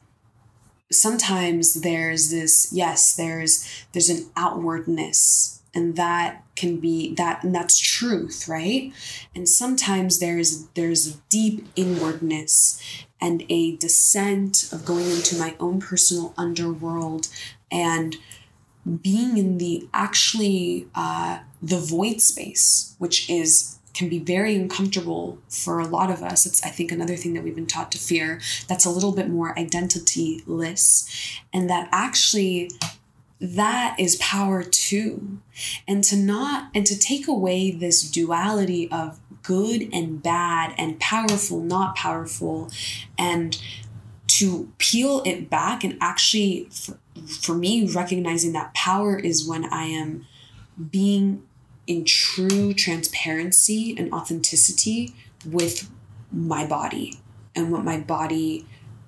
[0.93, 7.79] sometimes there's this yes there's there's an outwardness and that can be that and that's
[7.79, 8.93] truth right?
[9.35, 12.81] And sometimes there's there's deep inwardness
[13.21, 17.29] and a descent of going into my own personal underworld
[17.71, 18.17] and
[19.03, 25.81] being in the actually uh, the void space, which is can be very uncomfortable for
[25.81, 26.45] a lot of us.
[26.45, 28.41] It's I think another thing that we've been taught to fear.
[28.69, 31.09] That's a little bit more identityless,
[31.53, 32.71] and that actually
[33.41, 35.39] that is power too
[35.87, 41.61] and to not and to take away this duality of good and bad and powerful
[41.61, 42.71] not powerful
[43.19, 43.61] and
[44.27, 46.99] to peel it back and actually for,
[47.41, 50.27] for me recognizing that power is when i am
[50.91, 51.43] being
[51.87, 55.89] in true transparency and authenticity with
[56.33, 57.19] my body
[57.55, 58.67] and what my body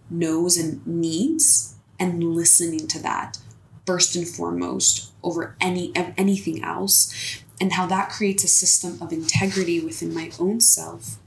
[0.09, 3.39] knows and needs and listening to that
[3.87, 9.81] first and foremost over any anything else and how that creates a system of integrity
[9.81, 11.19] within my own self.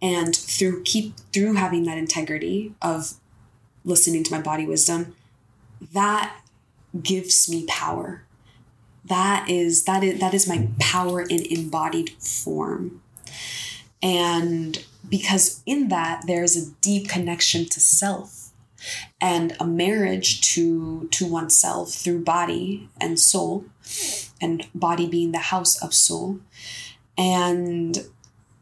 [0.00, 3.14] And through keep through having that integrity of
[3.84, 5.14] listening to my body wisdom
[5.92, 6.40] that
[7.02, 8.22] gives me power.
[9.04, 13.02] That is that is that is my power in embodied form.
[14.02, 18.35] And because in that there's a deep connection to self
[19.20, 23.64] and a marriage to to oneself through body and soul
[24.40, 26.40] and body being the house of soul.
[27.18, 28.06] And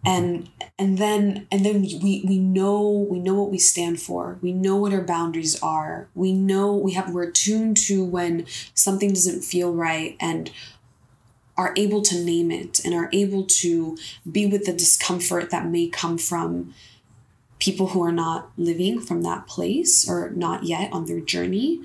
[0.05, 4.39] and and then and then we we know we know what we stand for.
[4.43, 6.09] We know what our boundaries are.
[6.15, 10.51] We know we have we're tuned to when something doesn't feel right and
[11.57, 13.97] are able to name it and are able to
[14.31, 16.75] be with the discomfort that may come from
[17.59, 21.81] people who are not living from that place or not yet on their journey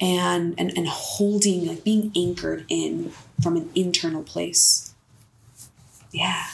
[0.00, 3.10] and and, and holding like being anchored in
[3.42, 4.94] from an internal place.
[6.10, 6.44] Yeah.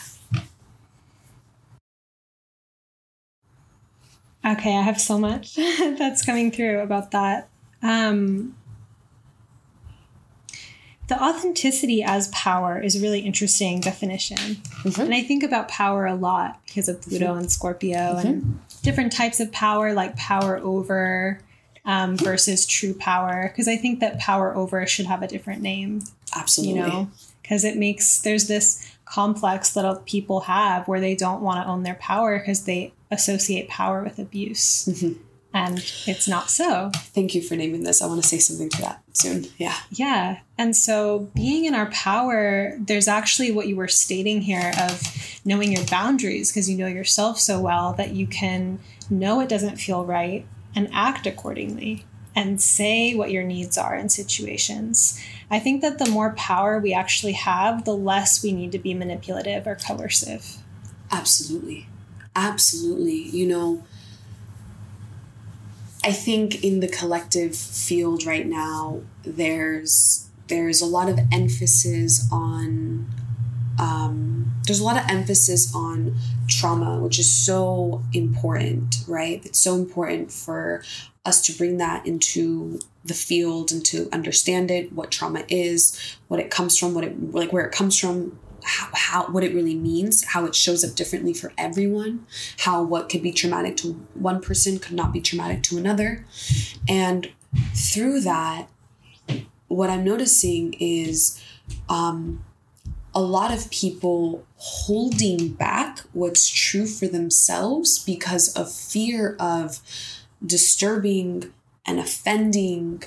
[4.43, 5.55] Okay i have so much
[5.99, 7.49] that's coming through about that.
[7.83, 8.55] Um
[11.11, 14.37] the authenticity as power is a really interesting definition.
[14.37, 15.01] Mm-hmm.
[15.01, 17.39] And I think about power a lot because of Pluto mm-hmm.
[17.39, 18.27] and Scorpio mm-hmm.
[18.27, 21.41] and different types of power, like power over
[21.83, 23.49] um, versus true power.
[23.49, 26.01] Because I think that power over should have a different name.
[26.33, 26.79] Absolutely.
[26.79, 31.61] You know, because it makes, there's this complex that people have where they don't want
[31.61, 34.87] to own their power because they associate power with abuse.
[35.53, 36.91] And it's not so.
[36.95, 38.01] Thank you for naming this.
[38.01, 39.47] I want to say something to that soon.
[39.57, 39.75] Yeah.
[39.89, 40.39] Yeah.
[40.57, 45.01] And so being in our power, there's actually what you were stating here of
[45.43, 48.79] knowing your boundaries because you know yourself so well that you can
[49.09, 54.07] know it doesn't feel right and act accordingly and say what your needs are in
[54.07, 55.21] situations.
[55.49, 58.93] I think that the more power we actually have, the less we need to be
[58.93, 60.57] manipulative or coercive.
[61.11, 61.87] Absolutely.
[62.35, 63.23] Absolutely.
[63.23, 63.83] You know,
[66.03, 73.09] I think in the collective field right now, there's there's a lot of emphasis on
[73.79, 79.43] um, there's a lot of emphasis on trauma, which is so important, right?
[79.45, 80.83] It's so important for
[81.25, 86.39] us to bring that into the field and to understand it, what trauma is, what
[86.39, 89.75] it comes from, what it like where it comes from, how, how what it really
[89.75, 92.25] means, how it shows up differently for everyone,
[92.59, 96.25] how what could be traumatic to one person could not be traumatic to another.
[96.87, 97.31] And
[97.73, 98.67] through that,
[99.67, 101.41] what I'm noticing is
[101.89, 102.43] um,
[103.13, 109.79] a lot of people holding back what's true for themselves because of fear of
[110.45, 111.53] disturbing
[111.85, 113.03] and offending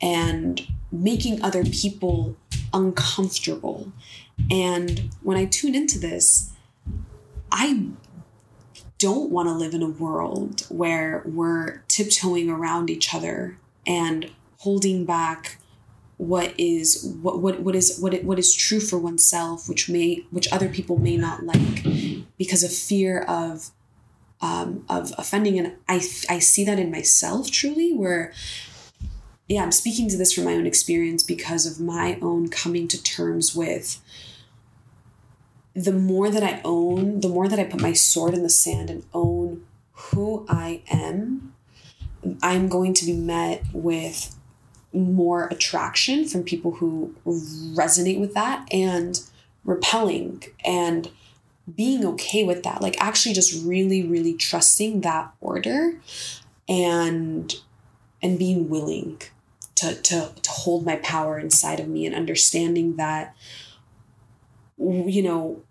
[0.00, 2.36] and making other people
[2.72, 3.92] uncomfortable.
[4.50, 6.52] And when I tune into this,
[7.50, 7.88] I
[8.98, 15.04] don't want to live in a world where we're tiptoeing around each other and holding
[15.04, 15.58] back
[16.16, 20.24] what is what what, what is what it, what is true for oneself which may
[20.30, 21.84] which other people may not like
[22.38, 23.72] because of fear of
[24.44, 25.58] um, of offending.
[25.58, 25.96] And I,
[26.28, 28.32] I see that in myself truly where
[29.48, 33.02] yeah i'm speaking to this from my own experience because of my own coming to
[33.02, 34.00] terms with
[35.74, 38.90] the more that I own, the more that I put my sword in the sand
[38.90, 41.54] and own who I am,
[42.42, 44.36] I'm going to be met with
[44.92, 49.20] more attraction from people who resonate with that and
[49.64, 51.10] repelling and
[51.74, 52.80] being okay with that.
[52.80, 55.98] Like actually just really, really trusting that order
[56.68, 57.54] and
[58.22, 59.20] and being willing
[59.76, 63.34] to to to hold my power inside of me and understanding that
[64.78, 65.62] you know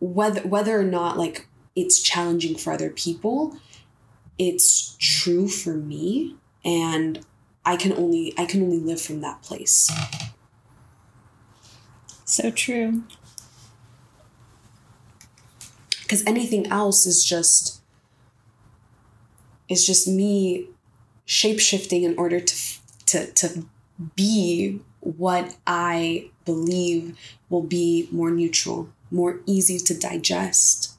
[0.00, 3.56] whether whether or not like it's challenging for other people
[4.38, 7.24] it's true for me and
[7.64, 9.90] i can only i can only live from that place.
[12.32, 13.02] So true.
[16.00, 17.82] Because anything else is just
[19.68, 20.68] is just me
[21.26, 22.56] shape shifting in order to
[23.06, 23.66] to to
[24.16, 27.16] be what I believe
[27.48, 30.96] will be more neutral, more easy to digest.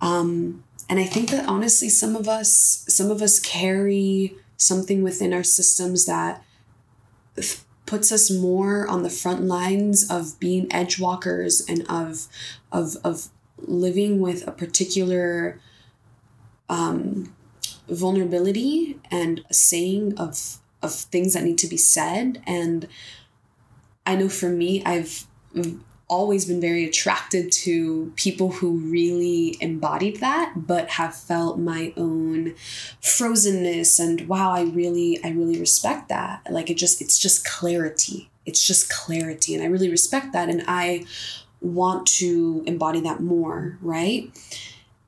[0.00, 5.32] Um, and I think that honestly, some of us, some of us carry something within
[5.32, 6.42] our systems that
[7.86, 12.26] puts us more on the front lines of being edge walkers and of
[12.72, 13.28] of of
[13.58, 15.60] living with a particular
[16.68, 17.34] um,
[17.88, 22.42] vulnerability and a saying of of things that need to be said.
[22.46, 22.88] And
[24.06, 25.26] i know for me i've
[26.08, 32.54] always been very attracted to people who really embodied that but have felt my own
[33.02, 36.40] frozenness and wow i really i really respect that.
[36.50, 38.30] Like it just it's just clarity.
[38.46, 41.04] It's just clarity and i really respect that and i
[41.60, 44.30] want to embody that more right?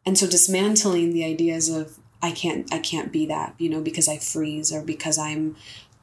[0.04, 4.08] And so dismantling the ideas of I can't I can't be that, you know, because
[4.08, 5.56] I freeze or because I'm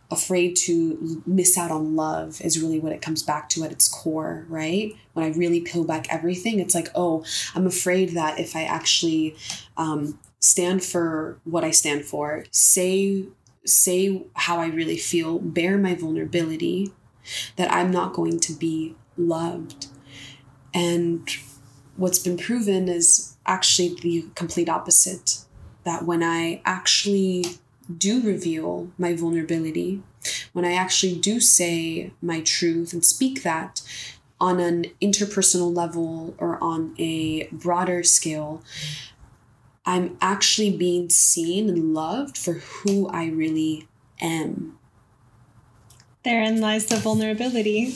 [0.10, 3.90] afraid to miss out on love is really what it comes back to at its
[3.90, 4.94] core, right?
[5.14, 9.36] When I really peel back everything, it's like, oh, I'm afraid that if I actually
[9.76, 13.26] um, stand for what I stand for, say
[13.66, 16.94] say how I really feel, bear my vulnerability,
[17.58, 19.88] that I'm not going to be loved.
[20.74, 21.28] And
[21.98, 25.40] what's been proven is actually the complete opposite
[25.88, 27.46] that when I actually
[27.98, 30.04] do reveal my vulnerability,
[30.52, 33.82] when I actually do say my truth and speak that
[34.38, 38.62] on an interpersonal level or on a broader scale,
[39.86, 43.88] I'm actually being seen and loved for who I really
[44.20, 44.78] am.
[46.26, 47.96] Therein lies the vulnerability.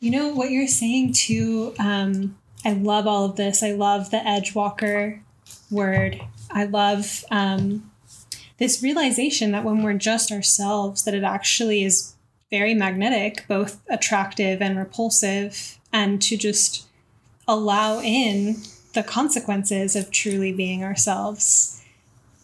[0.00, 1.74] You know what you're saying too.
[1.78, 3.62] Um, I love all of this.
[3.62, 5.20] I love the edge walker
[5.70, 6.22] word.
[6.56, 7.92] I love um,
[8.56, 12.14] this realization that when we're just ourselves, that it actually is
[12.50, 16.86] very magnetic, both attractive and repulsive, and to just
[17.46, 18.56] allow in
[18.94, 21.84] the consequences of truly being ourselves.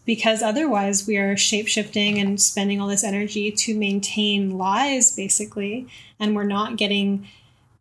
[0.05, 5.87] Because otherwise, we are shape shifting and spending all this energy to maintain lies, basically,
[6.21, 7.29] and we're not getting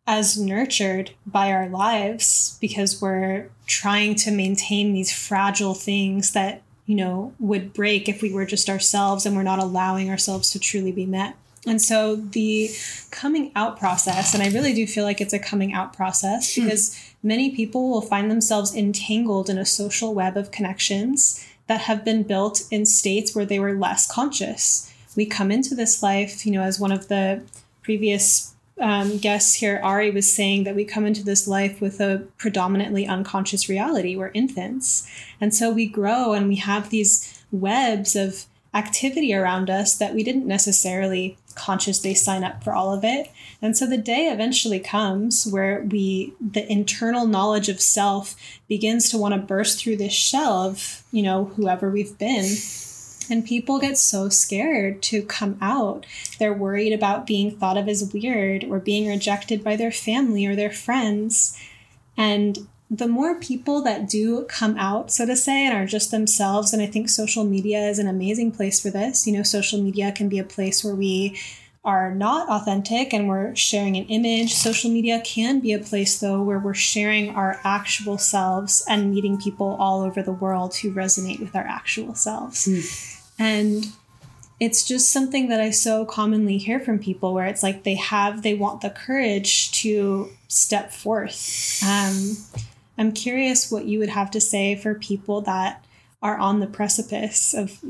[0.06, 6.96] as nurtured by our lives because we're trying to maintain these fragile things that you
[6.96, 10.90] know would break if we were just ourselves and we're not allowing ourselves to truly
[10.90, 11.36] be met
[11.66, 12.68] and so the
[13.12, 16.64] coming out process and i really do feel like it's a coming out process hmm.
[16.64, 22.04] because many people will find themselves entangled in a social web of connections that have
[22.04, 26.50] been built in states where they were less conscious we come into this life you
[26.50, 27.40] know as one of the
[27.84, 28.51] previous
[28.82, 33.06] um, guests here, Ari was saying that we come into this life with a predominantly
[33.06, 34.16] unconscious reality.
[34.16, 35.08] We're infants.
[35.40, 40.24] And so we grow and we have these webs of activity around us that we
[40.24, 43.30] didn't necessarily consciously sign up for all of it.
[43.60, 48.34] And so the day eventually comes where we the internal knowledge of self
[48.68, 52.46] begins to want to burst through this shell of, you know, whoever we've been
[53.30, 56.06] and people get so scared to come out.
[56.38, 60.56] They're worried about being thought of as weird or being rejected by their family or
[60.56, 61.58] their friends.
[62.16, 66.74] And the more people that do come out, so to say, and are just themselves,
[66.74, 69.26] and I think social media is an amazing place for this.
[69.26, 71.38] You know, social media can be a place where we
[71.84, 74.54] are not authentic and we're sharing an image.
[74.54, 79.40] Social media can be a place, though, where we're sharing our actual selves and meeting
[79.40, 82.68] people all over the world who resonate with our actual selves.
[82.68, 83.32] Mm.
[83.38, 83.86] And
[84.60, 88.42] it's just something that I so commonly hear from people where it's like they have,
[88.42, 91.82] they want the courage to step forth.
[91.84, 92.36] Um,
[92.96, 95.84] I'm curious what you would have to say for people that
[96.22, 97.80] are on the precipice of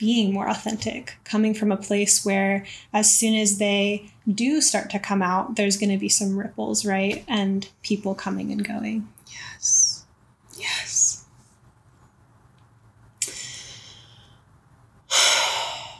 [0.00, 4.98] being more authentic, coming from a place where as soon as they do start to
[4.98, 7.22] come out, there's going to be some ripples, right?
[7.28, 9.06] And people coming and going.
[9.28, 10.06] Yes.
[10.56, 11.26] Yes.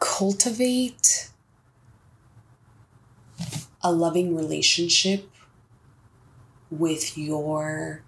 [0.00, 1.30] Cultivate
[3.82, 5.30] a loving relationship
[6.72, 8.02] with your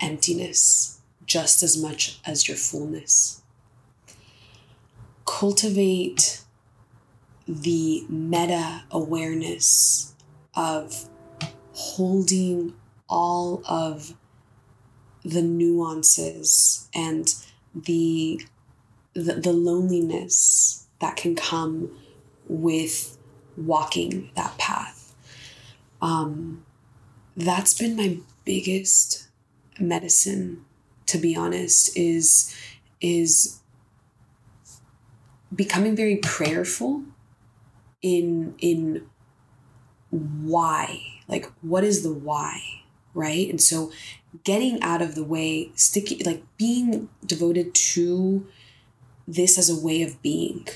[0.00, 3.42] emptiness just as much as your fullness.
[5.24, 6.42] Cultivate
[7.46, 10.14] the meta awareness
[10.54, 11.08] of
[11.72, 12.74] holding
[13.08, 14.14] all of
[15.24, 17.34] the nuances and
[17.74, 18.40] the,
[19.14, 21.90] the, the loneliness that can come
[22.46, 23.18] with
[23.56, 25.14] walking that path.
[26.02, 26.64] Um,
[27.36, 29.28] that's been my biggest
[29.78, 30.64] medicine
[31.06, 32.54] to be honest is
[33.00, 33.60] is
[35.54, 37.02] becoming very prayerful
[38.02, 39.06] in in
[40.10, 42.60] why like what is the why
[43.14, 43.48] right?
[43.48, 43.92] And so
[44.42, 48.46] getting out of the way sticky like being devoted to
[49.26, 50.66] this as a way of being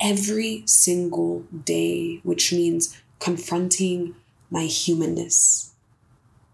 [0.00, 4.14] every single day which means confronting
[4.50, 5.74] my humanness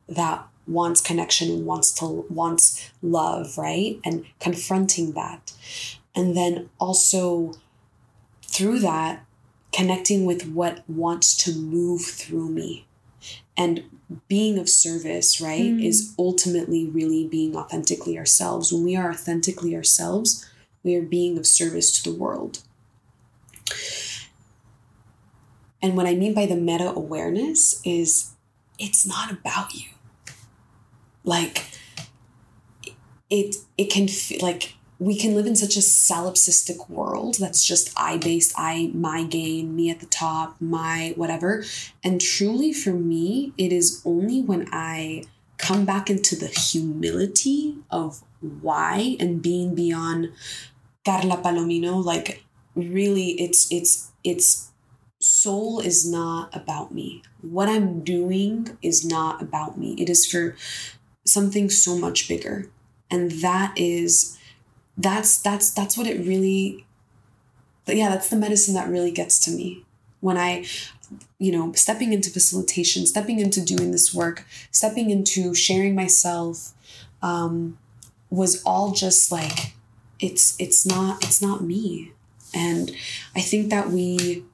[0.09, 3.99] that wants connection, wants to wants love, right?
[4.05, 5.53] And confronting that.
[6.14, 7.55] And then also
[8.47, 9.25] through that
[9.73, 12.87] connecting with what wants to move through me.
[13.57, 13.85] And
[14.27, 15.85] being of service, right, mm.
[15.85, 18.73] is ultimately really being authentically ourselves.
[18.73, 20.49] When we are authentically ourselves,
[20.83, 22.61] we are being of service to the world.
[25.83, 28.33] And what I mean by the meta awareness is
[28.79, 29.91] it's not about you
[31.25, 31.64] like
[33.29, 37.91] it it can feel like we can live in such a solipsistic world that's just
[37.97, 41.64] I based, I, my gain, me at the top, my whatever.
[42.05, 45.25] And truly for me, it is only when I
[45.57, 50.33] come back into the humility of why and being beyond
[51.07, 52.45] Carla Palomino, like
[52.75, 54.71] really it's it's it's
[55.18, 57.23] soul is not about me.
[57.41, 59.95] What I'm doing is not about me.
[59.95, 60.57] It is for
[61.33, 62.68] something so much bigger.
[63.11, 64.39] And that is
[64.97, 66.85] that's that's that's what it really
[67.87, 69.85] yeah that's the medicine that really gets to me.
[70.20, 70.64] When i
[71.39, 76.72] you know stepping into facilitation stepping into doing this work stepping into sharing myself
[77.22, 77.78] um,
[78.31, 79.74] was all just like
[80.20, 82.12] it's it's not it's not me.
[82.55, 82.93] And
[83.35, 84.45] i think that we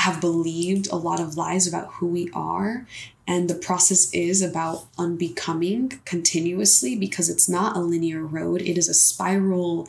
[0.00, 2.86] have believed a lot of lies about who we are
[3.30, 8.60] and the process is about unbecoming continuously because it's not a linear road.
[8.60, 9.88] It is a spiral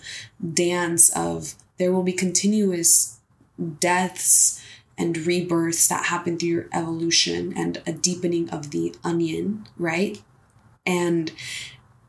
[0.53, 3.19] dance of there will be continuous
[3.79, 4.61] deaths
[4.95, 10.21] and rebirths that happen through your evolution and a deepening of the onion right?
[10.85, 11.31] And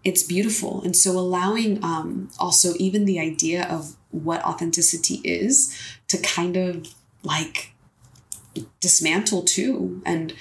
[0.04, 0.82] it's beautiful.
[0.82, 5.74] And so allowing um, also even the idea of what authenticity is
[6.08, 6.88] to kind of
[7.22, 7.71] like
[8.80, 10.34] dismantle too and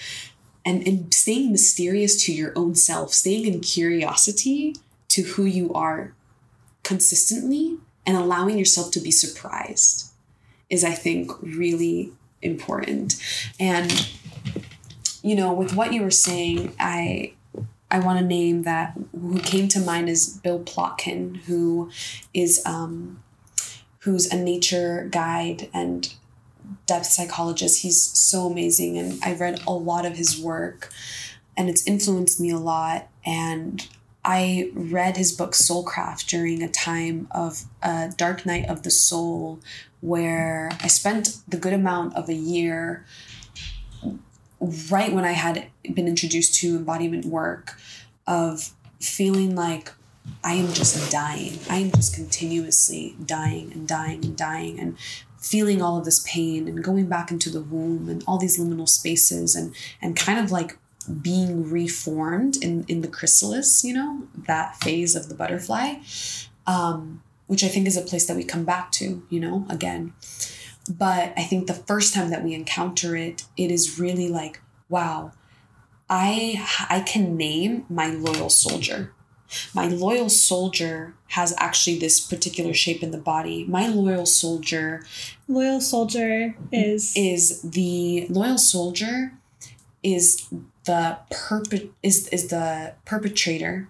[0.66, 4.76] and and staying mysterious to your own self staying in curiosity
[5.08, 6.14] to who you are
[6.84, 10.12] consistently and allowing yourself to be surprised
[10.70, 13.16] is i think really important.
[13.60, 14.10] And
[15.22, 17.34] you know with what you were saying i
[17.94, 21.92] I want to name that who came to mind is Bill Plotkin, who
[22.34, 23.22] is um,
[24.00, 26.14] who's a nature guide and
[26.92, 27.84] depth psychologist.
[27.84, 30.92] He's so amazing, and I've read a lot of his work,
[31.56, 33.08] and it's influenced me a lot.
[33.26, 33.88] And
[34.26, 39.62] I read his book Soulcraft during a time of a dark night of the soul,
[40.02, 43.06] where I spent the good amount of a year
[44.90, 47.78] right when I had been introduced to embodiment work
[48.28, 49.94] of feeling like
[50.44, 51.58] I am just dying.
[51.70, 54.98] I am just continuously dying and dying and dying and
[55.42, 58.88] feeling all of this pain and going back into the womb and all these liminal
[58.88, 60.78] spaces and and kind of like
[61.22, 65.96] being reformed in in the chrysalis, you know, that phase of the butterfly.
[66.68, 70.14] Um, which I think is a place that we come back to, you know, again.
[70.90, 75.34] But I think the first time that we encounter it, it is really like, wow,
[76.10, 79.14] I I can name my loyal soldier.
[79.74, 83.66] My loyal soldier has actually this particular shape in the body.
[83.66, 85.06] My loyal soldier
[85.48, 89.34] loyal soldier is is the loyal soldier
[90.04, 90.48] is
[90.86, 93.88] the perpet is is the perpetrator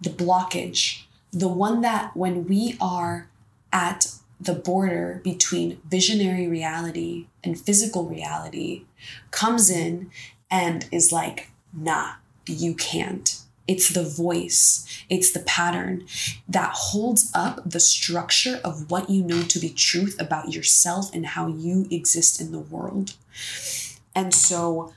[0.00, 3.28] the blockage the one that when we are
[3.72, 8.84] at the border between visionary reality and physical reality
[9.30, 10.10] comes in
[10.50, 12.12] and is like, nah,
[12.46, 13.42] you can't.
[13.68, 16.06] It's the voice, it's the pattern
[16.48, 21.26] that holds up the structure of what you know to be truth about yourself and
[21.26, 23.14] how you exist in the world.
[24.14, 24.92] And so,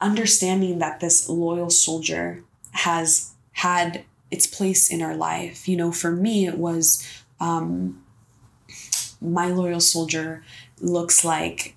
[0.00, 2.42] understanding that this loyal soldier
[2.72, 7.06] has had its place in our life, you know, for me, it was
[7.38, 8.02] um,
[9.20, 10.42] my loyal soldier
[10.80, 11.76] looks like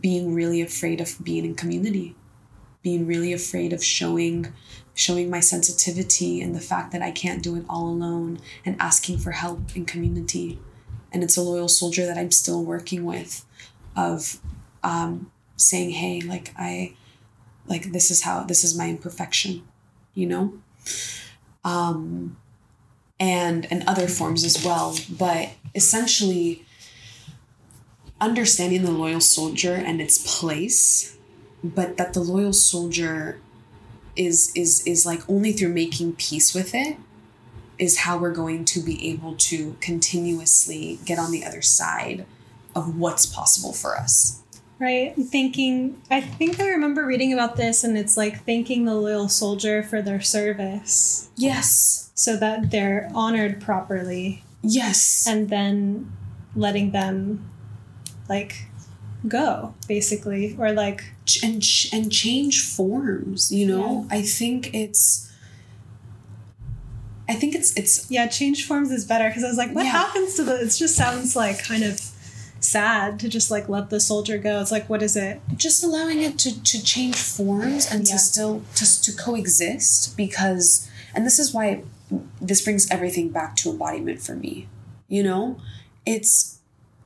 [0.00, 2.16] being really afraid of being in community
[2.82, 4.52] being really afraid of showing
[5.00, 9.18] showing my sensitivity and the fact that I can't do it all alone and asking
[9.18, 10.58] for help in community.
[11.10, 13.44] And it's a loyal soldier that I'm still working with
[13.96, 14.38] of
[14.82, 16.94] um, saying hey like I
[17.66, 19.62] like this is how this is my imperfection
[20.14, 20.54] you know?
[21.64, 22.36] Um
[23.18, 24.96] and and other forms as well.
[25.10, 26.64] But essentially
[28.20, 31.16] understanding the loyal soldier and its place
[31.62, 33.40] but that the loyal soldier
[34.16, 36.96] is is is like only through making peace with it
[37.78, 42.26] is how we're going to be able to continuously get on the other side
[42.74, 44.42] of what's possible for us.
[44.78, 49.28] Right thinking i think i remember reading about this and it's like thanking the loyal
[49.28, 51.28] soldier for their service.
[51.36, 52.10] Yes.
[52.14, 54.42] So that they're honored properly.
[54.62, 55.26] Yes.
[55.28, 56.12] And then
[56.54, 57.50] letting them
[58.28, 58.69] like
[59.28, 61.04] go basically or like
[61.44, 61.62] and
[61.92, 64.16] and change forms you know yeah.
[64.18, 65.30] i think it's
[67.28, 69.92] i think it's it's yeah change forms is better because i was like what yeah.
[69.92, 72.00] happens to the it just sounds like kind of
[72.60, 76.20] sad to just like let the soldier go it's like what is it just allowing
[76.20, 78.14] it to to change forms and yeah.
[78.14, 81.82] to still just to coexist because and this is why
[82.40, 84.68] this brings everything back to embodiment for me
[85.08, 85.58] you know
[86.04, 86.59] it's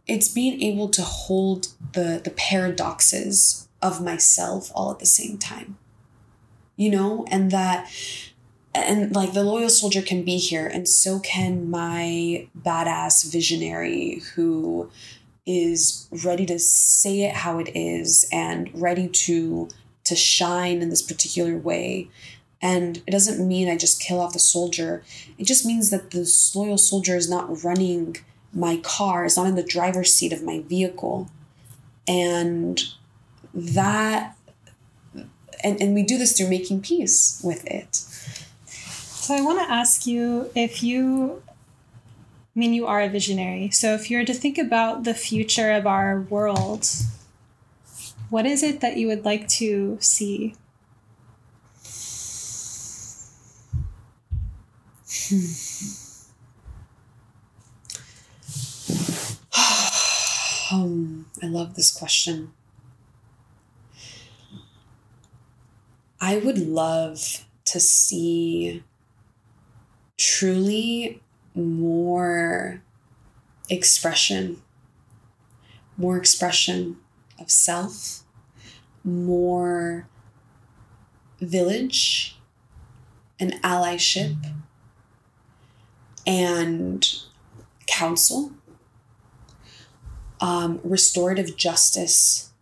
[0.06, 5.76] it's being able to hold the the paradoxes of myself all at the same time
[6.76, 7.24] you know?
[7.30, 7.90] And that
[8.74, 14.90] and like the loyal soldier can be here and so can my badass visionary who
[15.46, 19.68] is ready to say it how it is and ready to
[20.04, 22.08] to shine in this particular way.
[22.60, 25.04] And it doesn't mean i just kill off the soldier.
[25.38, 28.16] It just means that the loyal soldier is not running
[28.54, 31.30] my car is not in the driver's seat of my vehicle
[32.06, 32.82] and
[33.52, 34.36] that
[35.62, 40.06] and, and we do this through making peace with it so i want to ask
[40.06, 41.42] you if you
[42.54, 43.70] I mean, you are a visionary.
[43.70, 46.88] So if you were to think about the future of our world,
[48.30, 50.54] what is it that you would like to see?
[55.28, 56.03] Hmm.
[60.70, 62.52] I love this question.
[66.20, 68.82] I would love to see
[70.16, 71.20] truly
[71.54, 72.82] more
[73.68, 74.62] expression,
[75.96, 76.96] more expression
[77.38, 78.22] of self,
[79.04, 80.08] more
[81.40, 82.38] village
[83.38, 84.36] and allyship
[86.26, 87.06] and
[87.86, 88.52] counsel,
[90.44, 92.52] um, restorative justice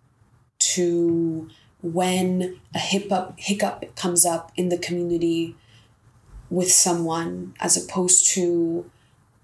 [0.60, 1.50] to
[1.82, 5.56] when a hiccup, hiccup comes up in the community
[6.48, 8.88] with someone as opposed to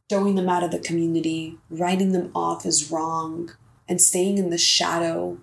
[0.08, 3.50] throwing them out of the community, writing them off as wrong,
[3.88, 5.36] and staying in the shadow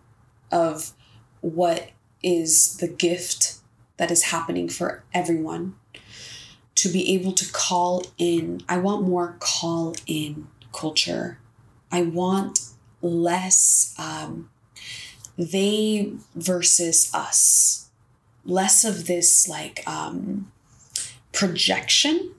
[0.50, 0.94] of
[1.42, 1.90] what
[2.24, 3.56] is the gift
[3.98, 5.76] that is happening for everyone.
[6.76, 11.40] To be able to call in, I want more call in culture.
[11.92, 12.60] I want
[13.06, 14.50] less um,
[15.38, 17.90] they versus us,
[18.46, 20.52] less of this like um,
[21.32, 22.32] projection.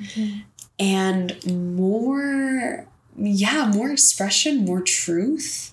[0.00, 0.40] Mm-hmm.
[0.80, 5.72] and more, yeah, more expression, more truth,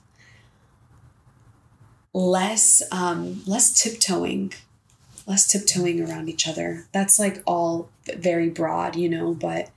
[2.13, 4.53] less, um, less tiptoeing,
[5.25, 6.85] less tiptoeing around each other.
[6.91, 9.71] That's like all very broad, you know, but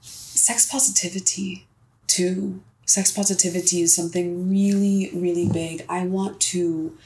[0.00, 1.68] sex positivity
[2.08, 2.60] too
[2.90, 5.84] sex positivity is something really, really big.
[5.88, 6.98] I want to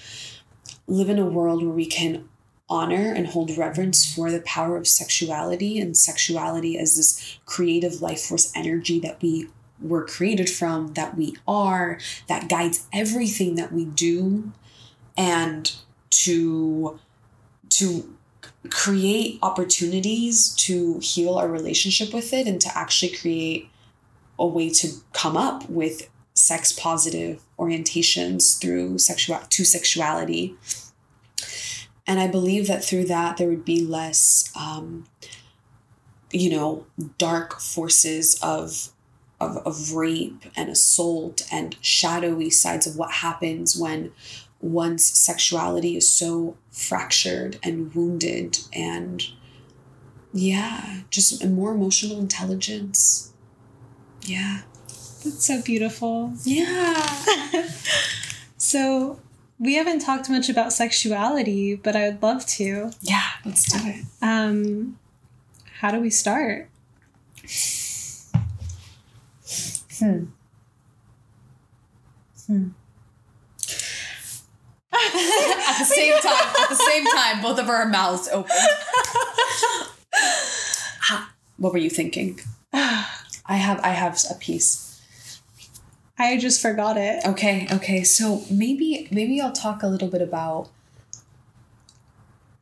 [0.86, 2.26] live in a world where we can
[2.70, 8.22] honor and hold reverence for the power of sexuality and sexuality as this creative life
[8.22, 13.84] force energy that we were created from, that we are, that guides everything that we
[13.84, 14.52] do,
[15.18, 15.76] and
[16.08, 16.98] to
[17.68, 18.16] to
[18.70, 23.68] create opportunities to heal our relationship with it and to actually create
[24.38, 30.56] a way to come up with sex positive orientations through sexual to sexuality.
[32.06, 35.06] And i believe that through that there would be less um,
[36.34, 38.90] you know dark forces of,
[39.40, 44.12] of of rape and assault and shadowy sides of what happens when
[44.60, 49.28] one's sexuality is so fractured and wounded and
[50.32, 53.33] yeah just more emotional intelligence
[54.24, 54.62] yeah.
[55.24, 56.32] That's so beautiful.
[56.44, 57.06] Yeah.
[58.58, 59.18] so
[59.58, 62.90] we haven't talked much about sexuality, but I would love to.
[63.00, 64.04] Yeah, let's do it.
[64.20, 64.98] Um,
[65.78, 66.68] how do we start?
[69.98, 70.24] Hmm.
[72.46, 72.68] Hmm.
[74.94, 78.54] at the same time, at the same time, both of our mouths open.
[81.56, 82.40] what were you thinking?
[83.46, 85.00] I have I have a piece.
[86.18, 87.24] I just forgot it.
[87.26, 88.04] Okay, okay.
[88.04, 90.68] So maybe maybe I'll talk a little bit about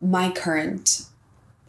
[0.00, 1.06] my current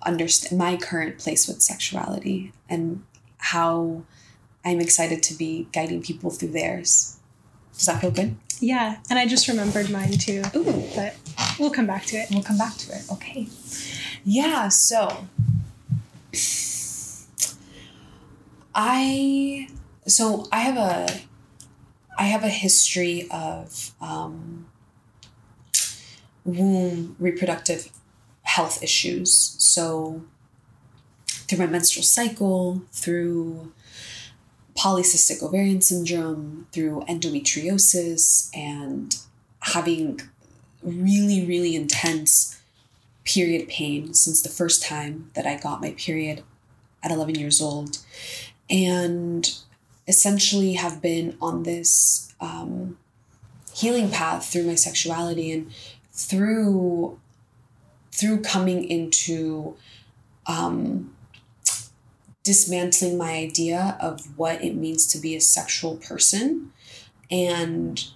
[0.05, 3.03] understand my current place with sexuality and
[3.37, 4.03] how
[4.65, 7.17] I'm excited to be guiding people through theirs.
[7.73, 8.35] Does that feel good?
[8.59, 10.41] Yeah, and I just remembered mine too.
[10.55, 11.15] Ooh, but
[11.59, 12.29] we'll come back to it.
[12.31, 13.03] We'll come back to it.
[13.11, 13.47] Okay.
[14.23, 15.27] Yeah, so
[18.75, 19.67] I
[20.07, 21.21] so I have a
[22.17, 24.67] I have a history of um,
[26.43, 27.91] womb reproductive
[28.43, 29.55] health issues.
[29.57, 30.23] So
[31.27, 33.73] through my menstrual cycle, through
[34.77, 39.15] polycystic ovarian syndrome, through endometriosis, and
[39.59, 40.21] having
[40.81, 42.59] really, really intense
[43.23, 46.43] period pain since the first time that I got my period
[47.01, 47.99] at 11 years old
[48.69, 49.57] and
[50.07, 52.97] essentially have been on this um,
[53.73, 55.71] healing path through my sexuality and
[56.11, 57.19] through
[58.11, 59.75] through coming into
[60.45, 61.15] um,
[62.43, 66.71] dismantling my idea of what it means to be a sexual person
[67.31, 68.09] and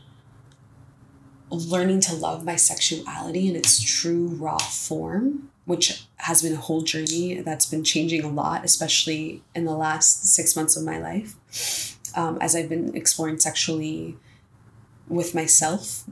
[1.50, 6.82] learning to love my sexuality in its true raw form which has been a whole
[6.82, 12.00] journey that's been changing a lot, especially in the last six months of my life,
[12.16, 14.16] um, as I've been exploring sexually
[15.10, 16.06] with myself,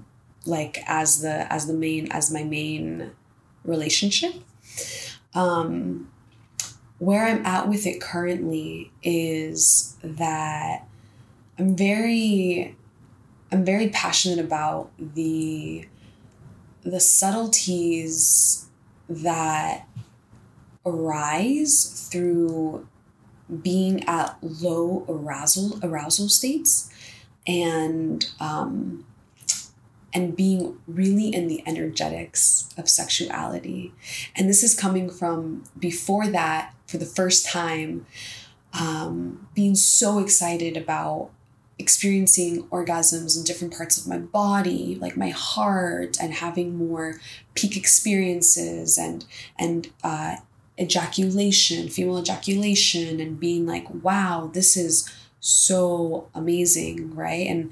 [0.45, 3.11] like as the as the main as my main
[3.63, 4.33] relationship.
[5.33, 6.11] Um,
[6.99, 10.85] where I'm at with it currently is that
[11.57, 12.75] I'm very
[13.53, 15.87] I'm very passionate about the
[16.83, 18.64] the subtleties
[19.09, 19.87] that
[20.85, 22.87] arise through
[23.61, 26.89] being at low arousal arousal states
[27.47, 29.05] and um,
[30.13, 33.93] and being really in the energetics of sexuality.
[34.35, 38.05] And this is coming from before that for the first time
[38.79, 41.31] um, being so excited about
[41.77, 47.19] experiencing orgasms in different parts of my body like my heart and having more
[47.53, 49.25] peak experiences and
[49.59, 50.37] and uh,
[50.79, 55.09] ejaculation female ejaculation and being like wow this is
[55.45, 57.47] so amazing right?
[57.47, 57.71] And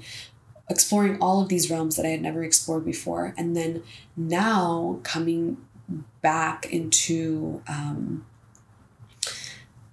[0.70, 3.34] exploring all of these realms that i had never explored before.
[3.36, 3.82] And then
[4.16, 5.56] now coming
[6.22, 8.24] back into um,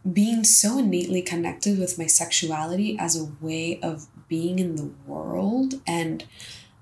[0.09, 5.75] being so innately connected with my sexuality as a way of being in the world
[5.85, 6.25] and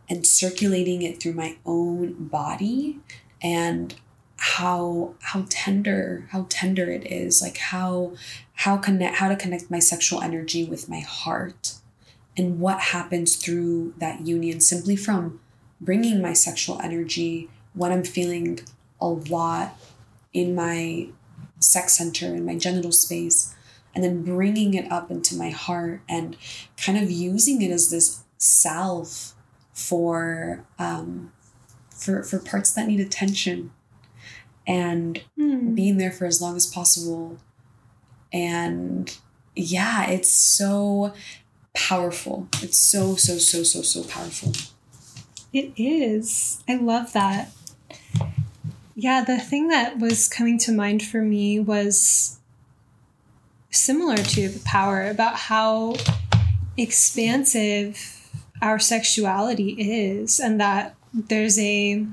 [0.10, 3.00] and circulating it through my own body
[3.42, 3.96] and
[4.38, 8.14] how how tender how tender it is like how
[8.54, 11.74] how connect how to connect my sexual energy with my heart
[12.38, 15.42] and what happens through that union simply from
[15.82, 18.60] bringing my sexual energy when i'm feeling
[19.02, 19.78] a lot
[20.32, 21.10] in my
[21.60, 23.56] sex center in my genital space
[23.94, 26.38] and then bringing it up into my heart and
[26.78, 29.34] kind of using it as this salve
[29.74, 31.32] for um,
[31.90, 33.72] for for parts that need attention
[34.68, 35.74] and mm.
[35.76, 37.38] being there for as long as possible.
[38.32, 39.16] And
[39.56, 41.14] yeah it's so
[41.74, 42.48] powerful.
[42.62, 44.54] It's so so so so so powerful.
[45.52, 46.64] It is.
[46.68, 47.52] I love that
[49.02, 52.38] yeah, the thing that was coming to mind for me was
[53.72, 55.96] similar to the power about how
[56.76, 57.98] expansive
[58.62, 62.06] our sexuality is, and that there's a,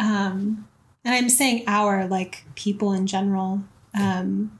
[0.00, 0.66] um,
[1.04, 3.62] and I'm saying our like people in general,
[3.94, 4.57] um,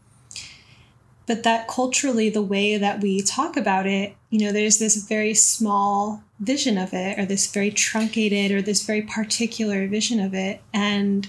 [1.28, 5.34] but that culturally, the way that we talk about it, you know, there's this very
[5.34, 10.62] small vision of it, or this very truncated, or this very particular vision of it,
[10.72, 11.28] and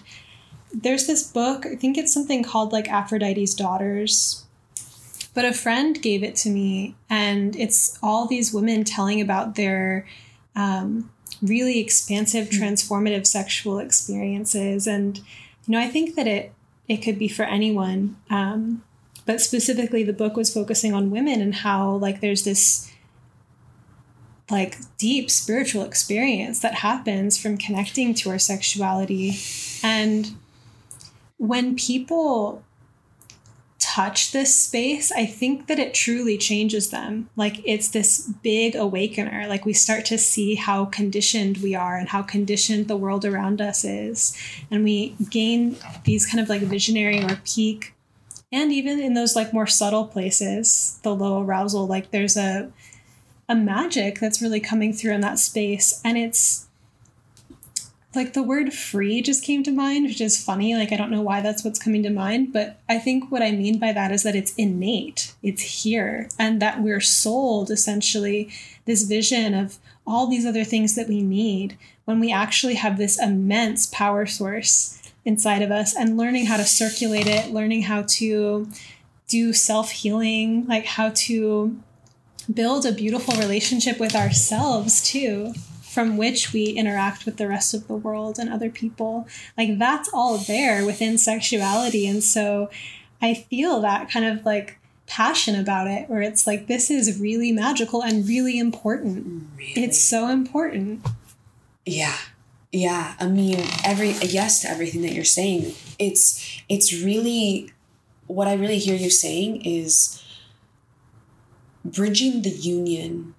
[0.73, 4.45] there's this book, I think it's something called like Aphrodite's Daughters.
[5.33, 10.07] But a friend gave it to me, and it's all these women telling about their
[10.55, 12.63] um, really expansive, hmm.
[12.63, 14.87] transformative sexual experiences.
[14.87, 16.53] And, you know, I think that it
[16.87, 18.17] it could be for anyone.
[18.31, 18.83] Um,
[19.29, 22.91] but specifically, the book was focusing on women and how, like, there's this
[24.49, 29.37] like deep spiritual experience that happens from connecting to our sexuality.
[29.83, 30.35] And
[31.37, 32.63] when people
[33.77, 37.29] touch this space, I think that it truly changes them.
[37.35, 39.45] Like it's this big awakener.
[39.47, 43.61] Like we start to see how conditioned we are and how conditioned the world around
[43.61, 44.35] us is.
[44.71, 47.93] And we gain these kind of like visionary or peak.
[48.51, 52.71] And even in those like more subtle places, the low arousal, like there's a
[53.47, 55.99] a magic that's really coming through in that space.
[56.05, 56.67] And it's
[58.15, 60.75] like the word free just came to mind, which is funny.
[60.75, 63.51] Like, I don't know why that's what's coming to mind, but I think what I
[63.51, 68.49] mean by that is that it's innate, it's here, and that we're sold essentially
[68.85, 73.21] this vision of all these other things that we need when we actually have this
[73.21, 78.67] immense power source inside of us and learning how to circulate it, learning how to
[79.27, 81.77] do self healing, like how to
[82.51, 85.53] build a beautiful relationship with ourselves too
[85.83, 89.27] from which we interact with the rest of the world and other people.
[89.57, 92.07] Like that's all there within sexuality.
[92.07, 92.69] And so
[93.21, 97.51] I feel that kind of like passion about it where it's like this is really
[97.51, 99.27] magical and really important.
[99.27, 99.83] Mm, really?
[99.83, 101.05] It's so important.
[101.85, 102.15] Yeah.
[102.71, 105.73] Yeah, I mean every yes to everything that you're saying.
[105.97, 107.71] It's it's really
[108.27, 110.23] what I really hear you saying is
[111.83, 113.33] bridging the union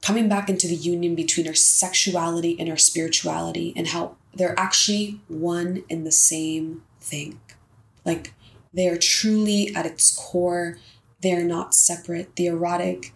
[0.00, 5.20] coming back into the union between our sexuality and our spirituality and how they're actually
[5.26, 7.40] one and the same thing.
[8.04, 8.32] Like
[8.72, 10.78] they are truly at its core,
[11.20, 12.36] they're not separate.
[12.36, 13.12] The erotic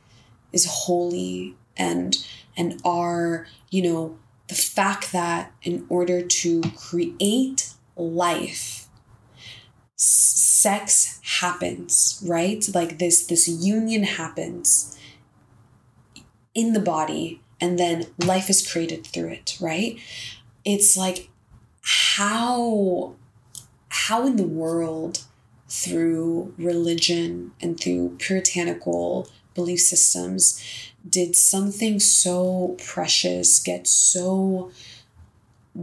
[0.52, 2.18] is holy and
[2.56, 4.18] and are, you know,
[4.52, 8.86] the fact that in order to create life
[9.96, 14.98] sex happens right like this this union happens
[16.54, 19.96] in the body and then life is created through it, right?
[20.64, 21.30] It's like
[21.82, 23.14] how
[23.88, 25.24] how in the world
[25.68, 30.60] through religion and through puritanical belief systems
[31.08, 34.70] did something so precious get so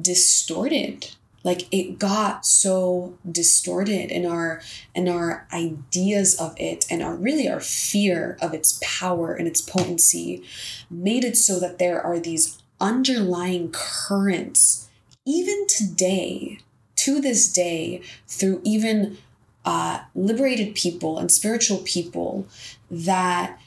[0.02, 1.12] distorted?
[1.44, 4.62] Like it got so distorted in our
[4.94, 9.62] in our ideas of it and our really our fear of its power and its
[9.62, 10.44] potency
[10.90, 14.90] made it so that there are these underlying currents
[15.26, 16.60] even today
[16.98, 19.18] to this day through even
[19.66, 22.48] uh, liberated people and spiritual people
[22.90, 23.59] that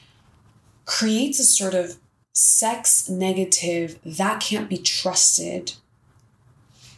[0.85, 1.97] creates a sort of
[2.33, 5.73] sex negative that can't be trusted.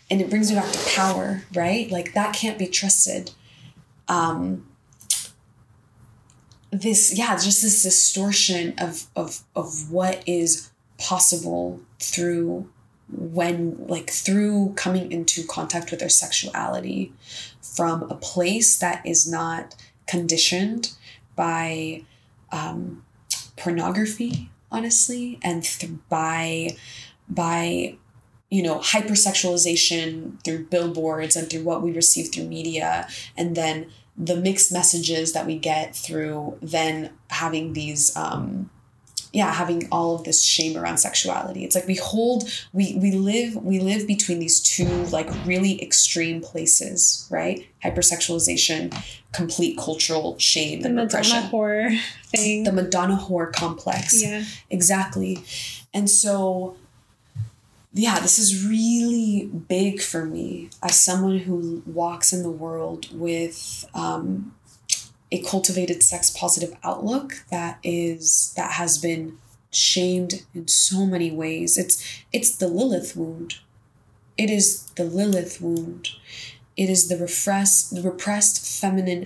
[0.09, 1.89] And it brings me back to power right?
[1.89, 3.31] Like that can't be trusted.
[4.07, 4.67] Um
[6.71, 12.69] this yeah just this distortion of of of what is possible through
[13.09, 17.13] when like through coming into contact with their sexuality
[17.61, 19.75] from a place that is not
[20.07, 20.91] conditioned
[21.36, 22.03] by
[22.51, 23.05] um,
[23.58, 26.76] pornography honestly and th- by
[27.30, 27.95] by
[28.49, 34.36] you know hypersexualization through billboards and through what we receive through media and then the
[34.36, 38.70] mixed messages that we get through then having these um,
[39.36, 41.65] yeah having all of this shame around sexuality.
[41.65, 46.41] It's like we hold we we live we live between these two like really extreme
[46.41, 47.67] places right?
[47.83, 48.97] Hypersexualization
[49.33, 51.89] complete cultural shame the and Madonna repression horror
[52.27, 52.63] thing.
[52.63, 54.23] The madonna whore complex.
[54.23, 54.45] Yeah.
[54.69, 55.43] Exactly.
[55.93, 56.77] And so
[57.93, 63.86] yeah this is really big for me as someone who walks in the world with
[63.93, 64.53] um,
[65.36, 69.38] a cultivated sex positive outlook that is that has been
[69.69, 71.77] shamed in so many ways.
[71.77, 73.55] It's it's the lilith wound.
[74.38, 76.09] It is the lilith wound.
[76.77, 79.25] It is the repressed the repressed feminine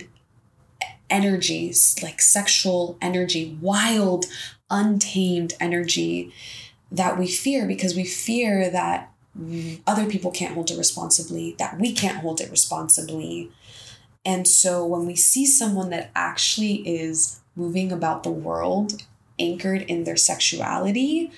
[1.08, 4.26] energies like sexual energy wild
[4.68, 6.32] untamed energy
[6.90, 9.12] that we fear because we fear that
[9.86, 13.50] other people can't hold it responsibly that we can't hold it responsibly
[14.24, 19.02] and so when we see someone that actually is moving about the world
[19.38, 21.30] anchored in their sexuality,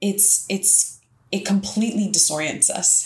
[0.00, 3.04] it's it's it completely disorients us.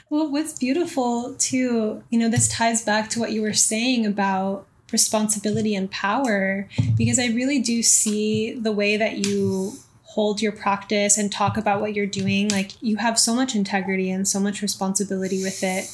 [0.10, 4.66] well, what's beautiful too, you know, this ties back to what you were saying about
[4.92, 9.72] responsibility and power because I really do see the way that you
[10.02, 14.10] hold your practice and talk about what you're doing like you have so much integrity
[14.10, 15.90] and so much responsibility with it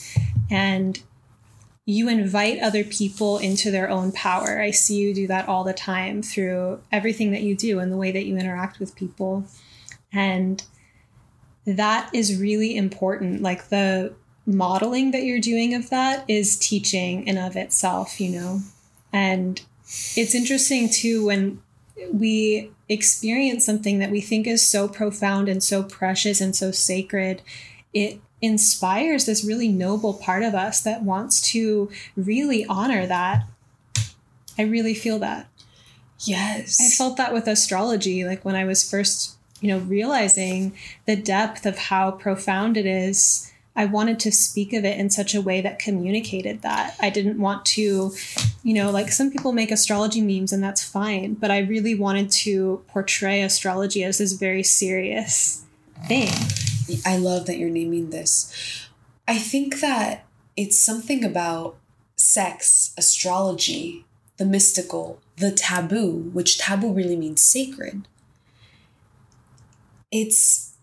[0.50, 1.02] and
[1.84, 4.60] you invite other people into their own power.
[4.60, 7.96] I see you do that all the time through everything that you do and the
[7.96, 9.44] way that you interact with people.
[10.12, 10.62] And
[11.66, 13.42] that is really important.
[13.42, 14.14] Like the
[14.46, 18.60] modeling that you're doing of that is teaching in of itself, you know.
[19.12, 19.60] And
[20.16, 21.60] it's interesting too when
[22.12, 27.42] we experience something that we think is so profound and so precious and so sacred,
[27.92, 33.44] it inspires this really noble part of us that wants to really honor that.
[34.58, 35.48] I really feel that.
[36.20, 36.78] Yes.
[36.80, 40.74] I felt that with astrology, like when I was first, you know, realizing
[41.06, 43.48] the depth of how profound it is.
[43.74, 46.94] I wanted to speak of it in such a way that communicated that.
[47.00, 48.12] I didn't want to,
[48.62, 52.30] you know, like some people make astrology memes and that's fine, but I really wanted
[52.32, 55.64] to portray astrology as this very serious
[56.06, 56.34] thing.
[57.04, 58.88] I love that you're naming this.
[59.26, 60.24] I think that
[60.56, 61.76] it's something about
[62.16, 64.04] sex, astrology,
[64.36, 68.06] the mystical, the taboo, which taboo really means sacred.
[70.10, 70.74] It's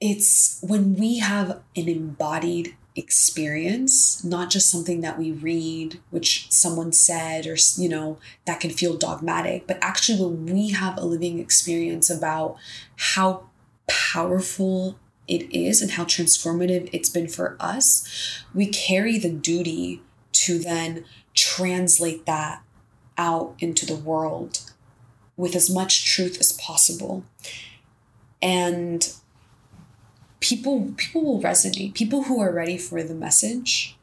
[0.00, 6.92] it's when we have an embodied experience, not just something that we read, which someone
[6.92, 11.38] said, or, you know, that can feel dogmatic, but actually when we have a living
[11.38, 12.56] experience about
[12.96, 13.44] how
[13.88, 14.98] powerful
[15.32, 18.06] it is and how transformative it's been for us,
[18.54, 20.02] we carry the duty
[20.32, 21.04] to then
[21.34, 22.62] translate that
[23.16, 24.60] out into the world
[25.36, 27.24] with as much truth as possible.
[28.42, 29.10] And
[30.40, 31.94] people people will resonate.
[31.94, 33.96] People who are ready for the message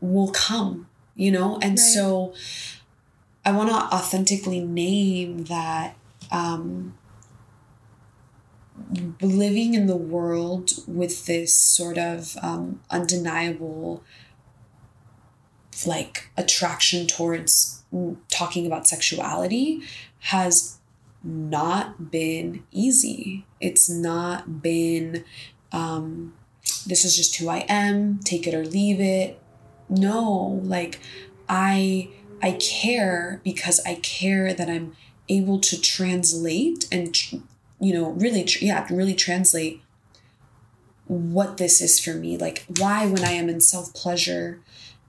[0.00, 1.58] will come, you know?
[1.60, 1.78] And right.
[1.78, 2.34] so
[3.44, 5.96] I want to authentically name that
[6.30, 6.94] um
[9.20, 14.02] living in the world with this sort of um, undeniable
[15.86, 17.82] like attraction towards
[18.30, 19.82] talking about sexuality
[20.20, 20.78] has
[21.24, 23.46] not been easy.
[23.60, 25.24] It's not been,
[25.70, 26.34] um,
[26.86, 29.40] this is just who I am, take it or leave it.
[29.88, 31.00] no, like
[31.48, 32.08] I
[32.42, 34.96] I care because I care that I'm
[35.28, 37.14] able to translate and
[37.82, 39.82] you know really yeah really translate
[41.06, 42.38] what this is for me.
[42.38, 44.60] Like why when i am in self pleasure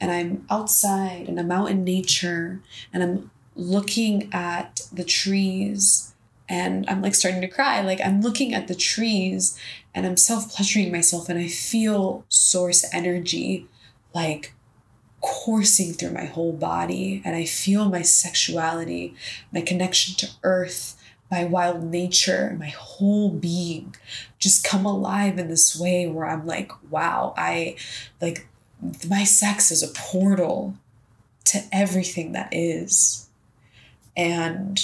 [0.01, 2.61] and i'm outside and i'm out in nature
[2.91, 6.13] and i'm looking at the trees
[6.49, 9.57] and i'm like starting to cry like i'm looking at the trees
[9.93, 13.67] and i'm self pleasuring myself and i feel source energy
[14.13, 14.53] like
[15.23, 19.15] coursing through my whole body and I feel my sexuality,
[19.53, 21.01] my connection to earth,
[21.33, 23.95] my wild nature, my whole being
[24.37, 27.75] just come alive in this way where I'm like, wow, I
[28.21, 28.45] like
[29.09, 30.75] my sex is a portal
[31.45, 33.29] to everything that is.
[34.15, 34.79] And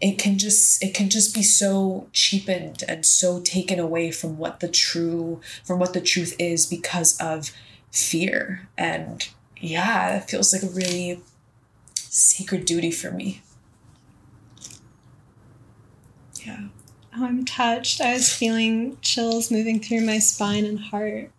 [0.00, 4.58] it can just it can just be so cheapened and so taken away from what
[4.58, 7.52] the true from what the truth is because of
[7.92, 8.68] fear.
[8.76, 9.28] And
[9.60, 11.22] yeah, it feels like a really
[11.94, 13.42] sacred duty for me.
[16.48, 16.68] Yeah.
[17.16, 18.00] Oh, I'm touched.
[18.00, 21.30] I was feeling chills moving through my spine and heart.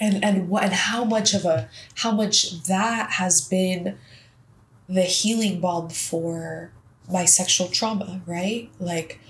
[0.00, 3.98] And and what and how much of a how much that has been
[4.88, 6.72] the healing balm for
[7.10, 8.70] my sexual trauma, right?
[8.78, 9.20] Like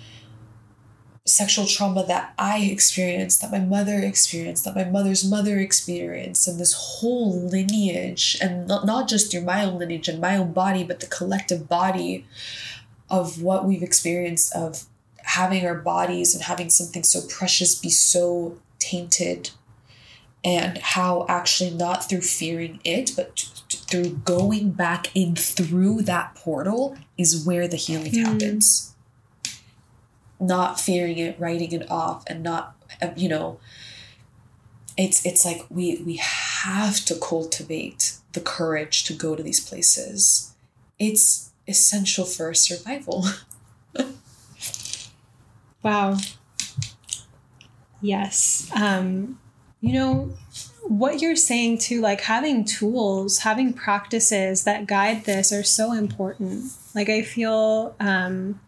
[1.25, 6.59] sexual trauma that I experienced, that my mother experienced, that my mother's mother experienced, and
[6.59, 11.01] this whole lineage, and not, just through my own lineage and my own body, but
[11.01, 12.27] the collective body
[13.13, 14.87] of what we've experienced of
[15.19, 19.51] having our bodies and having something so precious be so tainted
[20.45, 26.03] and how actually not through fearing it but t- t- through going back in through
[26.03, 28.27] that portal is where the healing mm.
[28.27, 28.93] happens
[30.43, 33.61] not fearing it, writing it off, and not, uh, you know,
[34.99, 40.55] it's it's like we we have to cultivate the courage to go to these places.
[40.99, 43.25] It's essential for survival.
[45.83, 46.17] wow.
[48.01, 48.71] Yes.
[48.75, 49.39] Um,
[49.81, 50.33] you know,
[50.83, 56.73] what you're saying too, like having tools, having practices that guide this are so important.
[56.95, 58.61] Like I feel um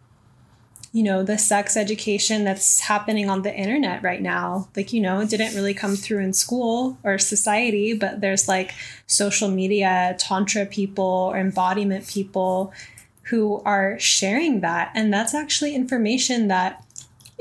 [0.94, 4.68] you know, the sex education that's happening on the internet right now.
[4.76, 8.72] Like, you know, it didn't really come through in school or society, but there's like
[9.08, 12.72] social media, tantra people or embodiment people
[13.22, 14.92] who are sharing that.
[14.94, 16.84] And that's actually information that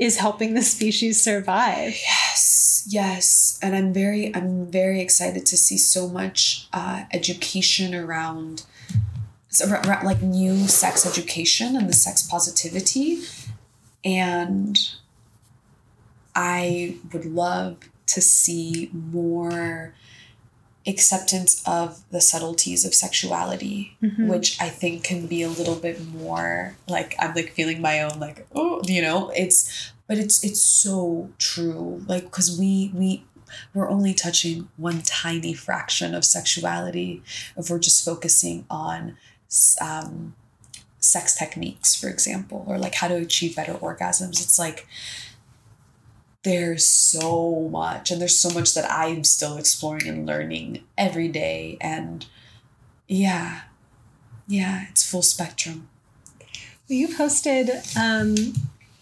[0.00, 1.96] is helping the species survive.
[2.02, 3.56] Yes, yes.
[3.62, 8.64] And I'm very, I'm very excited to see so much uh, education around
[9.48, 9.66] so,
[10.02, 13.22] like new sex education and the sex positivity
[14.04, 14.78] and
[16.34, 19.94] I would love to see more
[20.86, 24.28] acceptance of the subtleties of sexuality, mm-hmm.
[24.28, 28.20] which I think can be a little bit more like I'm like feeling my own
[28.20, 33.24] like oh you know it's but it's it's so true like because we we
[33.72, 37.22] we're only touching one tiny fraction of sexuality
[37.56, 39.16] if we're just focusing on
[39.80, 40.34] um,
[41.04, 44.40] sex techniques, for example, or like how to achieve better orgasms.
[44.42, 44.86] It's like
[46.42, 51.76] there's so much, and there's so much that I'm still exploring and learning every day.
[51.80, 52.26] And
[53.06, 53.62] yeah,
[54.46, 55.88] yeah, it's full spectrum.
[56.86, 58.36] You posted um,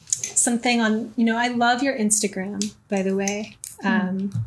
[0.07, 3.57] something on, you know, I love your Instagram, by the way.
[3.81, 3.89] Hmm.
[3.89, 4.45] Um,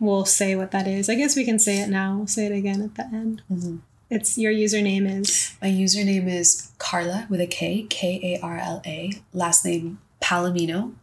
[0.00, 1.10] we'll say what that is.
[1.10, 2.16] I guess we can say it now.
[2.16, 3.42] We'll say it again at the end.
[3.52, 3.76] Mm-hmm.
[4.10, 8.82] It's your username is my username is Karla with a K, K A R L
[8.84, 9.12] A.
[9.32, 10.94] Last name Palomino,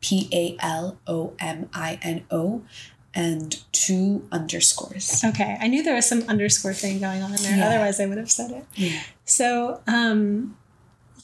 [0.00, 2.62] P A L O M I N O,
[3.14, 5.22] and two underscores.
[5.24, 7.56] Okay, I knew there was some underscore thing going on in there.
[7.56, 7.68] Yeah.
[7.68, 8.66] Otherwise, I would have said it.
[8.74, 9.00] Yeah.
[9.24, 10.56] So, um,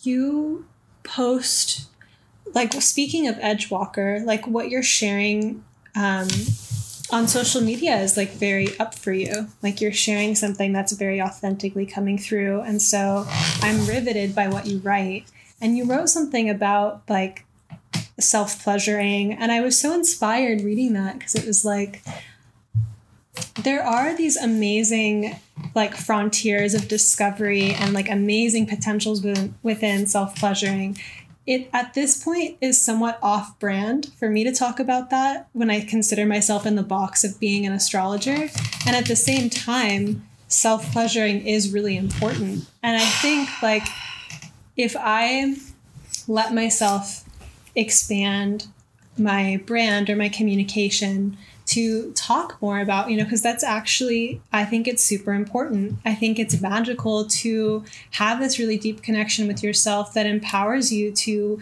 [0.03, 0.67] you
[1.03, 1.89] post
[2.55, 6.29] like speaking of Edgewalker, like what you're sharing um,
[7.11, 9.49] on social media is like very up for you.
[9.63, 12.63] Like you're sharing something that's very authentically coming through.
[12.63, 13.27] And so
[13.63, 15.27] I'm riveted by what you write.
[15.61, 17.45] And you wrote something about like
[18.19, 19.33] self pleasuring.
[19.33, 22.03] And I was so inspired reading that because it was like,
[23.63, 25.39] there are these amazing
[25.75, 30.99] like frontiers of discovery and like amazing potentials within, within self pleasuring
[31.47, 35.71] it at this point is somewhat off brand for me to talk about that when
[35.71, 38.49] I consider myself in the box of being an astrologer.
[38.87, 42.67] And at the same time, self pleasuring is really important.
[42.83, 43.87] And I think, like,
[44.77, 45.57] if I
[46.27, 47.25] let myself
[47.77, 48.67] expand
[49.17, 51.37] my brand or my communication
[51.67, 55.99] to talk more about, you know, because that's actually, I think it's super important.
[56.05, 61.13] I think it's magical to have this really deep connection with yourself that empowers you
[61.13, 61.61] to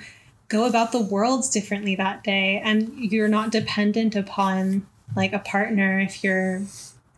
[0.48, 2.60] go about the world differently that day.
[2.62, 4.86] And you're not dependent upon
[5.16, 6.62] like a partner if you're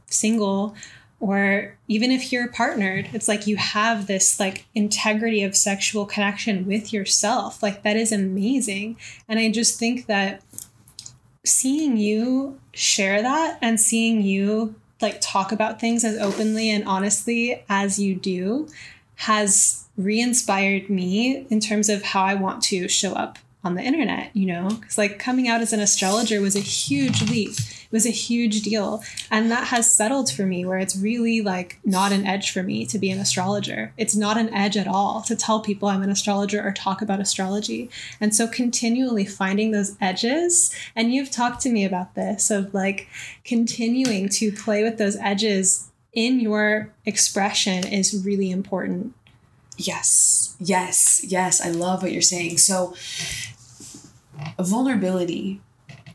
[0.06, 0.76] single
[1.18, 6.66] or even if you're partnered it's like you have this like integrity of sexual connection
[6.66, 8.96] with yourself like that is amazing
[9.28, 10.42] and i just think that
[11.46, 17.62] seeing you share that and seeing you like talk about things as openly and honestly
[17.68, 18.68] as you do
[19.16, 24.30] has re-inspired me in terms of how I want to show up on the internet,
[24.34, 24.68] you know?
[24.82, 27.54] Cuz like coming out as an astrologer was a huge leap
[27.90, 29.02] was a huge deal.
[29.30, 32.86] And that has settled for me where it's really like not an edge for me
[32.86, 33.92] to be an astrologer.
[33.96, 37.20] It's not an edge at all to tell people I'm an astrologer or talk about
[37.20, 37.90] astrology.
[38.20, 43.08] And so continually finding those edges, and you've talked to me about this of like
[43.44, 49.14] continuing to play with those edges in your expression is really important.
[49.76, 51.60] Yes, yes, yes.
[51.60, 52.56] I love what you're saying.
[52.58, 52.94] So,
[54.58, 55.60] vulnerability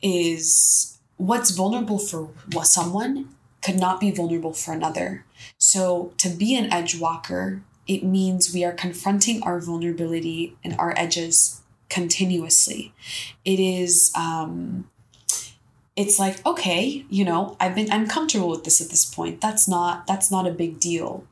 [0.01, 0.90] is
[1.21, 2.31] what's vulnerable for
[2.63, 3.29] someone
[3.61, 5.23] could not be vulnerable for another.
[5.59, 10.93] So to be an edge walker, it means we are confronting our vulnerability and our
[10.97, 12.93] edges continuously.
[13.45, 14.89] It is um
[15.97, 19.67] it's like okay you know i've been i'm comfortable with this at this point that's
[19.67, 21.25] not that's not a big deal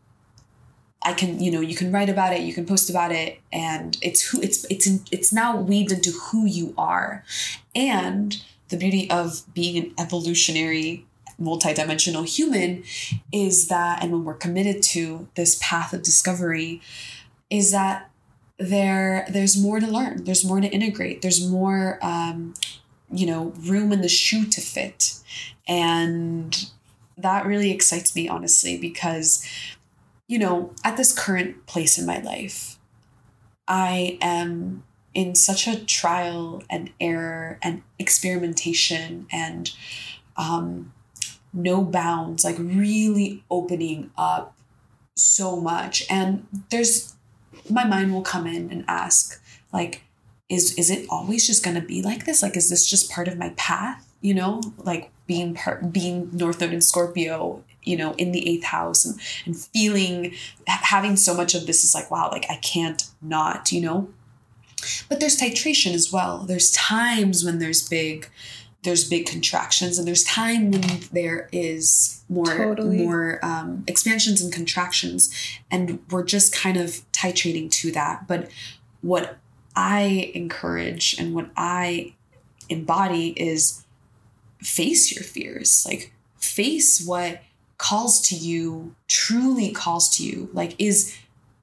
[1.02, 3.98] i can you know you can write about it you can post about it and
[4.02, 7.24] it's who it's it's it's now weaved into who you are
[7.74, 11.06] and the beauty of being an evolutionary
[11.42, 12.84] multidimensional human
[13.32, 16.82] is that and when we're committed to this path of discovery
[17.50, 18.10] is that
[18.58, 20.26] there there's more to learn.
[20.26, 21.22] There's more to integrate.
[21.22, 22.54] There's more um,
[23.12, 25.16] you know room in the shoe to fit.
[25.68, 26.70] And
[27.18, 29.46] that really excites me honestly because
[30.28, 32.78] you know at this current place in my life
[33.68, 34.84] i am
[35.20, 39.70] in such a trial and error and experimentation and
[40.38, 40.94] um,
[41.52, 44.56] no bounds, like really opening up
[45.16, 46.06] so much.
[46.10, 47.16] And there's
[47.70, 49.44] my mind will come in and ask,
[49.74, 50.04] like,
[50.48, 52.42] is is it always just gonna be like this?
[52.42, 54.08] Like, is this just part of my path?
[54.22, 58.64] You know, like being part being North Node in Scorpio, you know, in the eighth
[58.64, 60.34] house and and feeling
[60.66, 64.08] having so much of this is like, wow, like I can't not, you know.
[65.10, 66.40] But there's titration as well.
[66.40, 68.30] There's times when there's big
[68.84, 72.98] there's big contractions and there's time when there is more totally.
[72.98, 75.34] more um, expansions and contractions
[75.70, 78.50] and we're just kind of titrating to that but
[79.02, 79.38] what
[79.76, 82.14] i encourage and what i
[82.70, 83.84] embody is
[84.62, 87.42] face your fears like face what
[87.78, 91.18] calls to you truly calls to you like is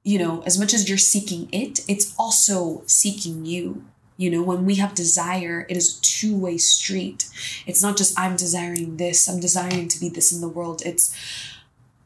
[0.07, 3.83] you know, as much as you're seeking it, it's also seeking you.
[4.15, 7.27] You know, when we have desire, it is a two way street.
[7.65, 10.81] It's not just I'm desiring this, I'm desiring to be this in the world.
[10.85, 11.13] It's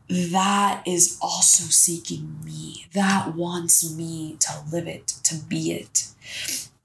[0.09, 2.87] that is also seeking me.
[2.93, 6.07] That wants me to live it, to be it.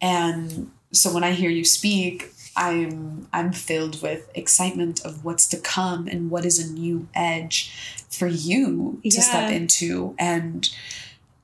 [0.03, 5.57] And so when I hear you speak, I'm I'm filled with excitement of what's to
[5.57, 7.73] come and what is a new edge
[8.11, 10.71] for you to step into and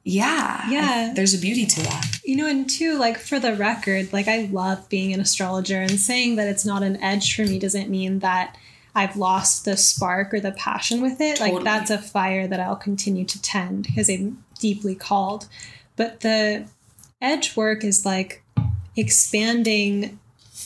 [0.04, 1.12] yeah yeah.
[1.14, 2.20] there's a beauty to that.
[2.24, 5.98] You know and two like for the record like i love being an astrologer and
[5.98, 8.56] saying that it's not an edge for me doesn't mean that
[8.94, 11.36] i've lost the spark or the passion with it.
[11.36, 11.56] Totally.
[11.56, 15.48] like that's a fire that i'll continue to tend because i'm deeply called.
[15.96, 16.66] But the
[17.20, 18.42] edge work is like
[18.96, 20.18] expanding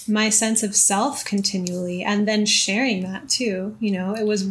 [0.06, 4.50] my sense of self continually and then sharing that too you know it was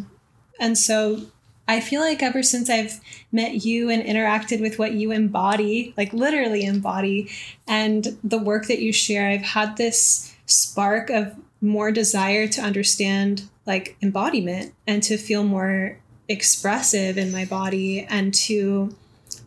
[0.59, 1.21] and so
[1.67, 2.99] I feel like ever since I've
[3.31, 7.31] met you and interacted with what you embody, like literally embody,
[7.67, 13.49] and the work that you share, I've had this spark of more desire to understand
[13.65, 15.97] like embodiment and to feel more
[16.27, 18.95] expressive in my body and to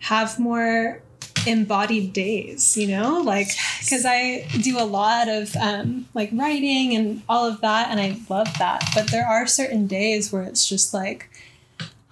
[0.00, 1.00] have more
[1.46, 3.20] embodied days you know?
[3.20, 8.00] Like because i do a lot of um, like writing and all of that and
[8.00, 8.84] i love that.
[8.94, 11.30] But there are certain days where it's just like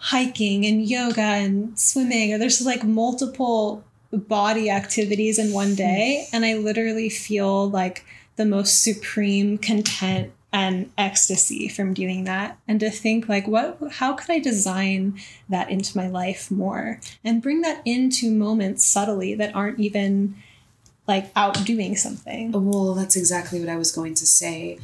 [0.07, 6.37] hiking and yoga and swimming or there's like multiple body activities in one day hmm.
[6.37, 8.05] and i literally feel like
[8.37, 12.59] the most supreme content and ecstasy from doing that.
[12.67, 15.21] And to think like what how could i design
[15.51, 20.35] that into my life more and bring that into moments subtly that aren't even
[21.07, 22.53] like out doing something?
[22.53, 24.79] Well that's exactly what i was going to say.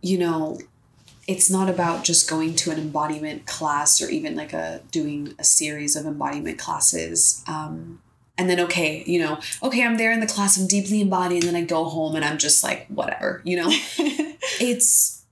[0.00, 0.58] You know,
[1.26, 5.44] it's not about just going to an embodiment class or even like a doing a
[5.44, 7.42] series of embodiment classes.
[7.46, 8.00] Um,
[8.36, 11.54] and then okay, you know, okay, I'm there in the class, I'm deeply embodied, and
[11.54, 13.68] then I go home and I'm just like, whatever, you know.
[14.60, 15.24] it's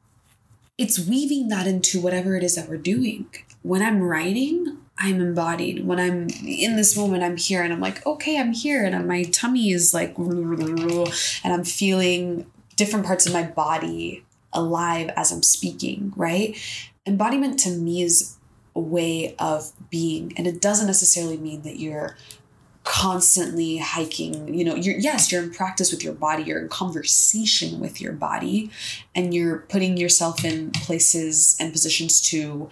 [0.79, 3.27] it's weaving that into whatever it is that we're doing.
[3.63, 5.87] When I'm writing, I'm embodied.
[5.87, 8.85] When I'm in this moment, I'm here and I'm like, okay, I'm here.
[8.85, 11.13] And my tummy is like, and
[11.45, 16.57] I'm feeling different parts of my body alive as I'm speaking, right?
[17.07, 18.37] Embodiment to me is
[18.75, 22.17] a way of being, and it doesn't necessarily mean that you're
[22.85, 27.79] constantly hiking you know you're yes you're in practice with your body you're in conversation
[27.79, 28.71] with your body
[29.15, 32.69] and you're putting yourself in places and positions to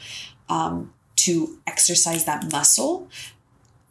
[0.48, 3.09] um, to exercise that muscle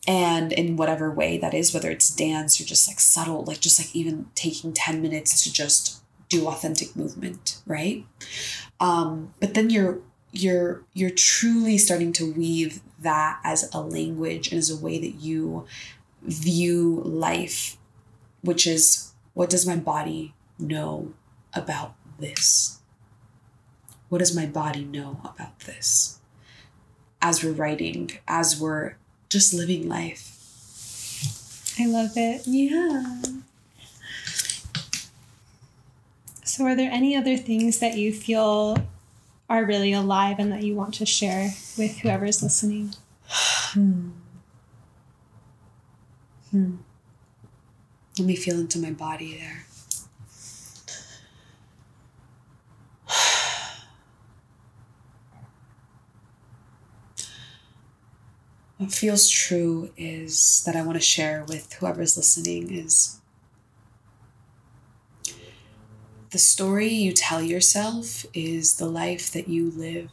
[0.08, 3.80] and in whatever way that is whether it's dance or just like subtle like just
[3.80, 5.99] like even taking 10 minutes to just
[6.30, 8.06] do authentic movement right
[8.80, 10.00] um but then you're
[10.32, 15.16] you're you're truly starting to weave that as a language and as a way that
[15.16, 15.66] you
[16.22, 17.78] view life
[18.42, 21.14] which is what does my body know
[21.54, 22.80] about this
[24.10, 26.20] what does my body know about this
[27.22, 28.96] as we're writing, as we're
[29.30, 30.36] just living life.
[31.80, 32.42] I love it.
[32.46, 33.22] Yeah.
[36.60, 38.76] So, are there any other things that you feel
[39.50, 42.96] are really alive and that you want to share with whoever's listening?
[43.30, 44.10] Hmm.
[46.52, 46.76] Hmm.
[48.18, 49.66] Let me feel into my body there.
[58.78, 63.19] what feels true is that I want to share with whoever's listening is
[66.32, 70.12] the story you tell yourself is the life that you live.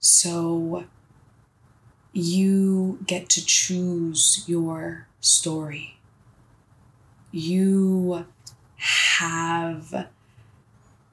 [0.00, 0.84] So
[2.12, 5.98] you get to choose your story.
[7.30, 8.26] You
[8.76, 10.08] have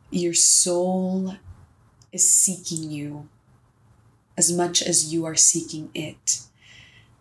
[0.10, 1.36] your soul
[2.12, 3.28] is seeking you
[4.38, 6.40] as much as you are seeking it.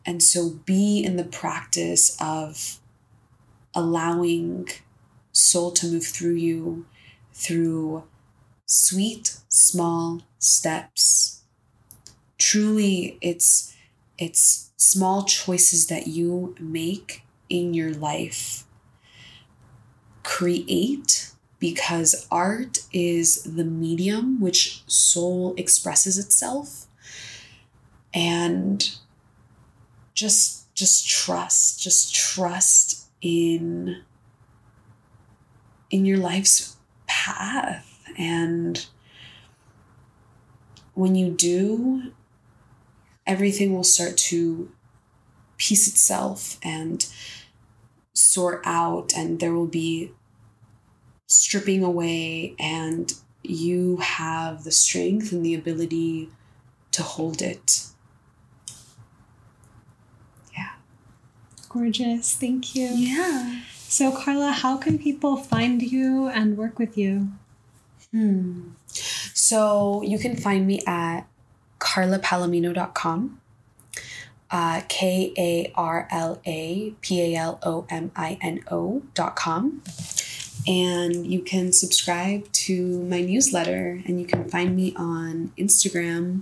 [0.07, 2.79] And so be in the practice of
[3.75, 4.69] allowing
[5.35, 6.87] soul to move through you
[7.33, 8.05] through
[8.65, 11.43] sweet small steps.
[12.39, 13.75] Truly it's
[14.17, 18.65] it's small choices that you make in your life.
[20.23, 26.87] Create because art is the medium which soul expresses itself
[28.13, 28.97] and
[30.15, 34.03] just just trust just trust in
[35.95, 36.75] in your life's
[37.07, 37.87] path
[38.19, 38.87] and
[40.95, 42.11] when you do
[43.29, 44.73] everything will start to
[45.57, 47.07] piece itself and
[48.13, 50.11] sort out and there will be
[51.29, 53.15] stripping away and
[53.45, 56.29] you have the strength and the ability
[56.91, 57.87] to hold it
[60.57, 60.73] Yeah.
[61.69, 62.35] Gorgeous.
[62.35, 62.89] Thank you.
[62.89, 63.61] Yeah.
[63.95, 67.29] So, Karla, how can people find you and work with you?
[68.11, 68.71] Hmm.
[68.89, 71.29] So, you can find me at
[71.79, 73.41] karlapalomino.com.
[74.51, 79.37] Uh, K A R L A P A L O M I N O dot
[79.37, 79.81] com.
[80.67, 86.41] And you can subscribe to my newsletter and you can find me on Instagram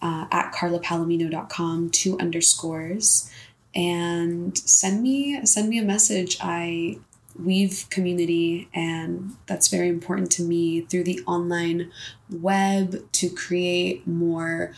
[0.00, 3.28] uh, at karlapalomino.com, two underscores
[3.74, 6.36] and send me send me a message.
[6.40, 6.98] I
[7.42, 11.90] weave community and that's very important to me through the online
[12.30, 14.72] web to create more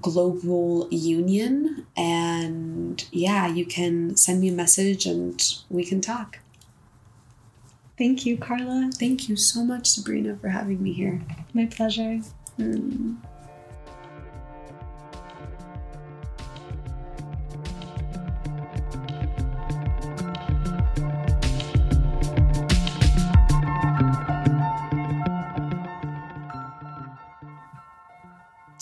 [0.00, 1.86] global union.
[1.96, 6.38] And yeah you can send me a message and we can talk.
[7.98, 8.90] Thank you karla.
[8.94, 11.20] Thank you so much sabrina for having me here.
[11.52, 12.20] My pleasure.
[12.58, 13.16] Mm.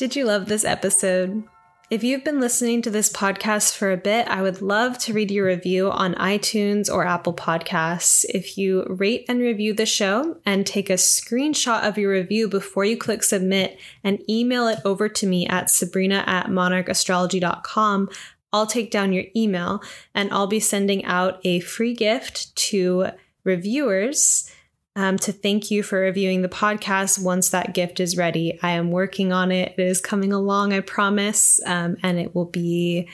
[0.00, 1.44] Did you love this episode?
[1.90, 5.30] If you've been listening to this podcast for a bit, I would love to read
[5.30, 8.24] your review on iTunes or Apple Podcasts.
[8.32, 12.86] If you rate and review the show and take a screenshot of your review before
[12.86, 18.08] you click submit and email it over to me at sabrina at monarchastrology.com,
[18.54, 19.82] I'll take down your email
[20.14, 23.08] and I'll be sending out a free gift to
[23.44, 24.50] reviewers
[24.96, 28.58] um, to thank you for reviewing the podcast once that gift is ready.
[28.62, 29.74] I am working on it.
[29.78, 33.08] It is coming along, I promise, um, and it will be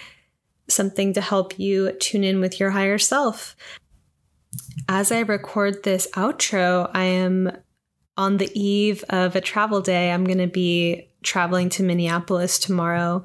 [0.69, 3.55] something to help you tune in with your higher self.
[4.89, 7.53] As I record this outro, I am
[8.17, 10.11] on the eve of a travel day.
[10.11, 13.23] I'm going to be traveling to Minneapolis tomorrow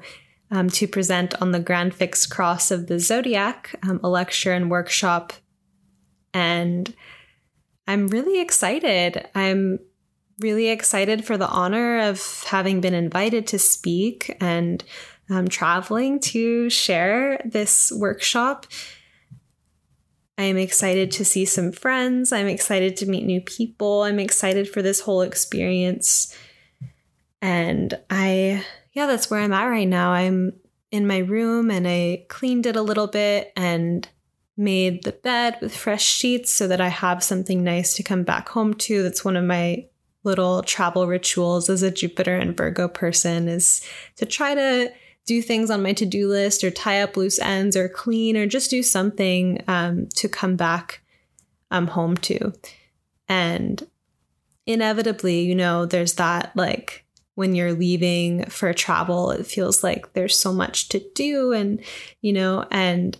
[0.50, 4.70] um, to present on the Grand Fixed Cross of the Zodiac, um, a lecture and
[4.70, 5.32] workshop.
[6.34, 6.94] And
[7.86, 9.28] I'm really excited.
[9.34, 9.78] I'm
[10.38, 14.82] really excited for the honor of having been invited to speak and
[15.30, 18.66] um, traveling to share this workshop.
[20.38, 22.32] I'm excited to see some friends.
[22.32, 24.02] I'm excited to meet new people.
[24.02, 26.36] I'm excited for this whole experience.
[27.40, 30.12] And I, yeah, that's where I'm at right now.
[30.12, 30.54] I'm
[30.90, 34.08] in my room and I cleaned it a little bit and
[34.56, 38.50] made the bed with fresh sheets so that I have something nice to come back
[38.50, 39.02] home to.
[39.02, 39.86] That's one of my
[40.24, 43.84] little travel rituals as a Jupiter and Virgo person is
[44.16, 44.92] to try to
[45.24, 48.70] do things on my to-do list or tie up loose ends or clean or just
[48.70, 51.00] do something um, to come back
[51.70, 52.52] um, home to.
[53.28, 53.86] And
[54.66, 57.04] inevitably, you know, there's that like
[57.34, 61.80] when you're leaving for travel, it feels like there's so much to do and,
[62.20, 63.18] you know, and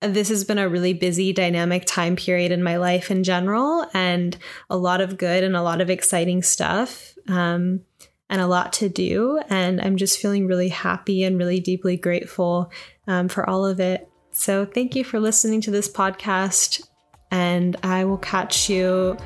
[0.00, 4.36] this has been a really busy, dynamic time period in my life in general, and
[4.68, 7.80] a lot of good and a lot of exciting stuff, um,
[8.28, 9.40] and a lot to do.
[9.48, 12.70] And I'm just feeling really happy and really deeply grateful
[13.06, 14.08] um, for all of it.
[14.32, 16.86] So, thank you for listening to this podcast,
[17.30, 19.16] and I will catch you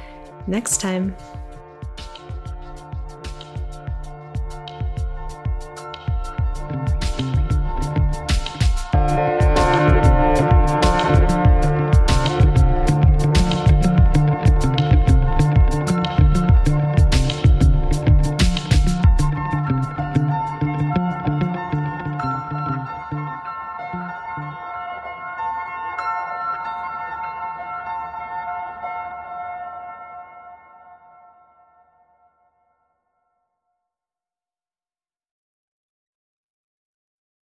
[0.47, 1.17] next time.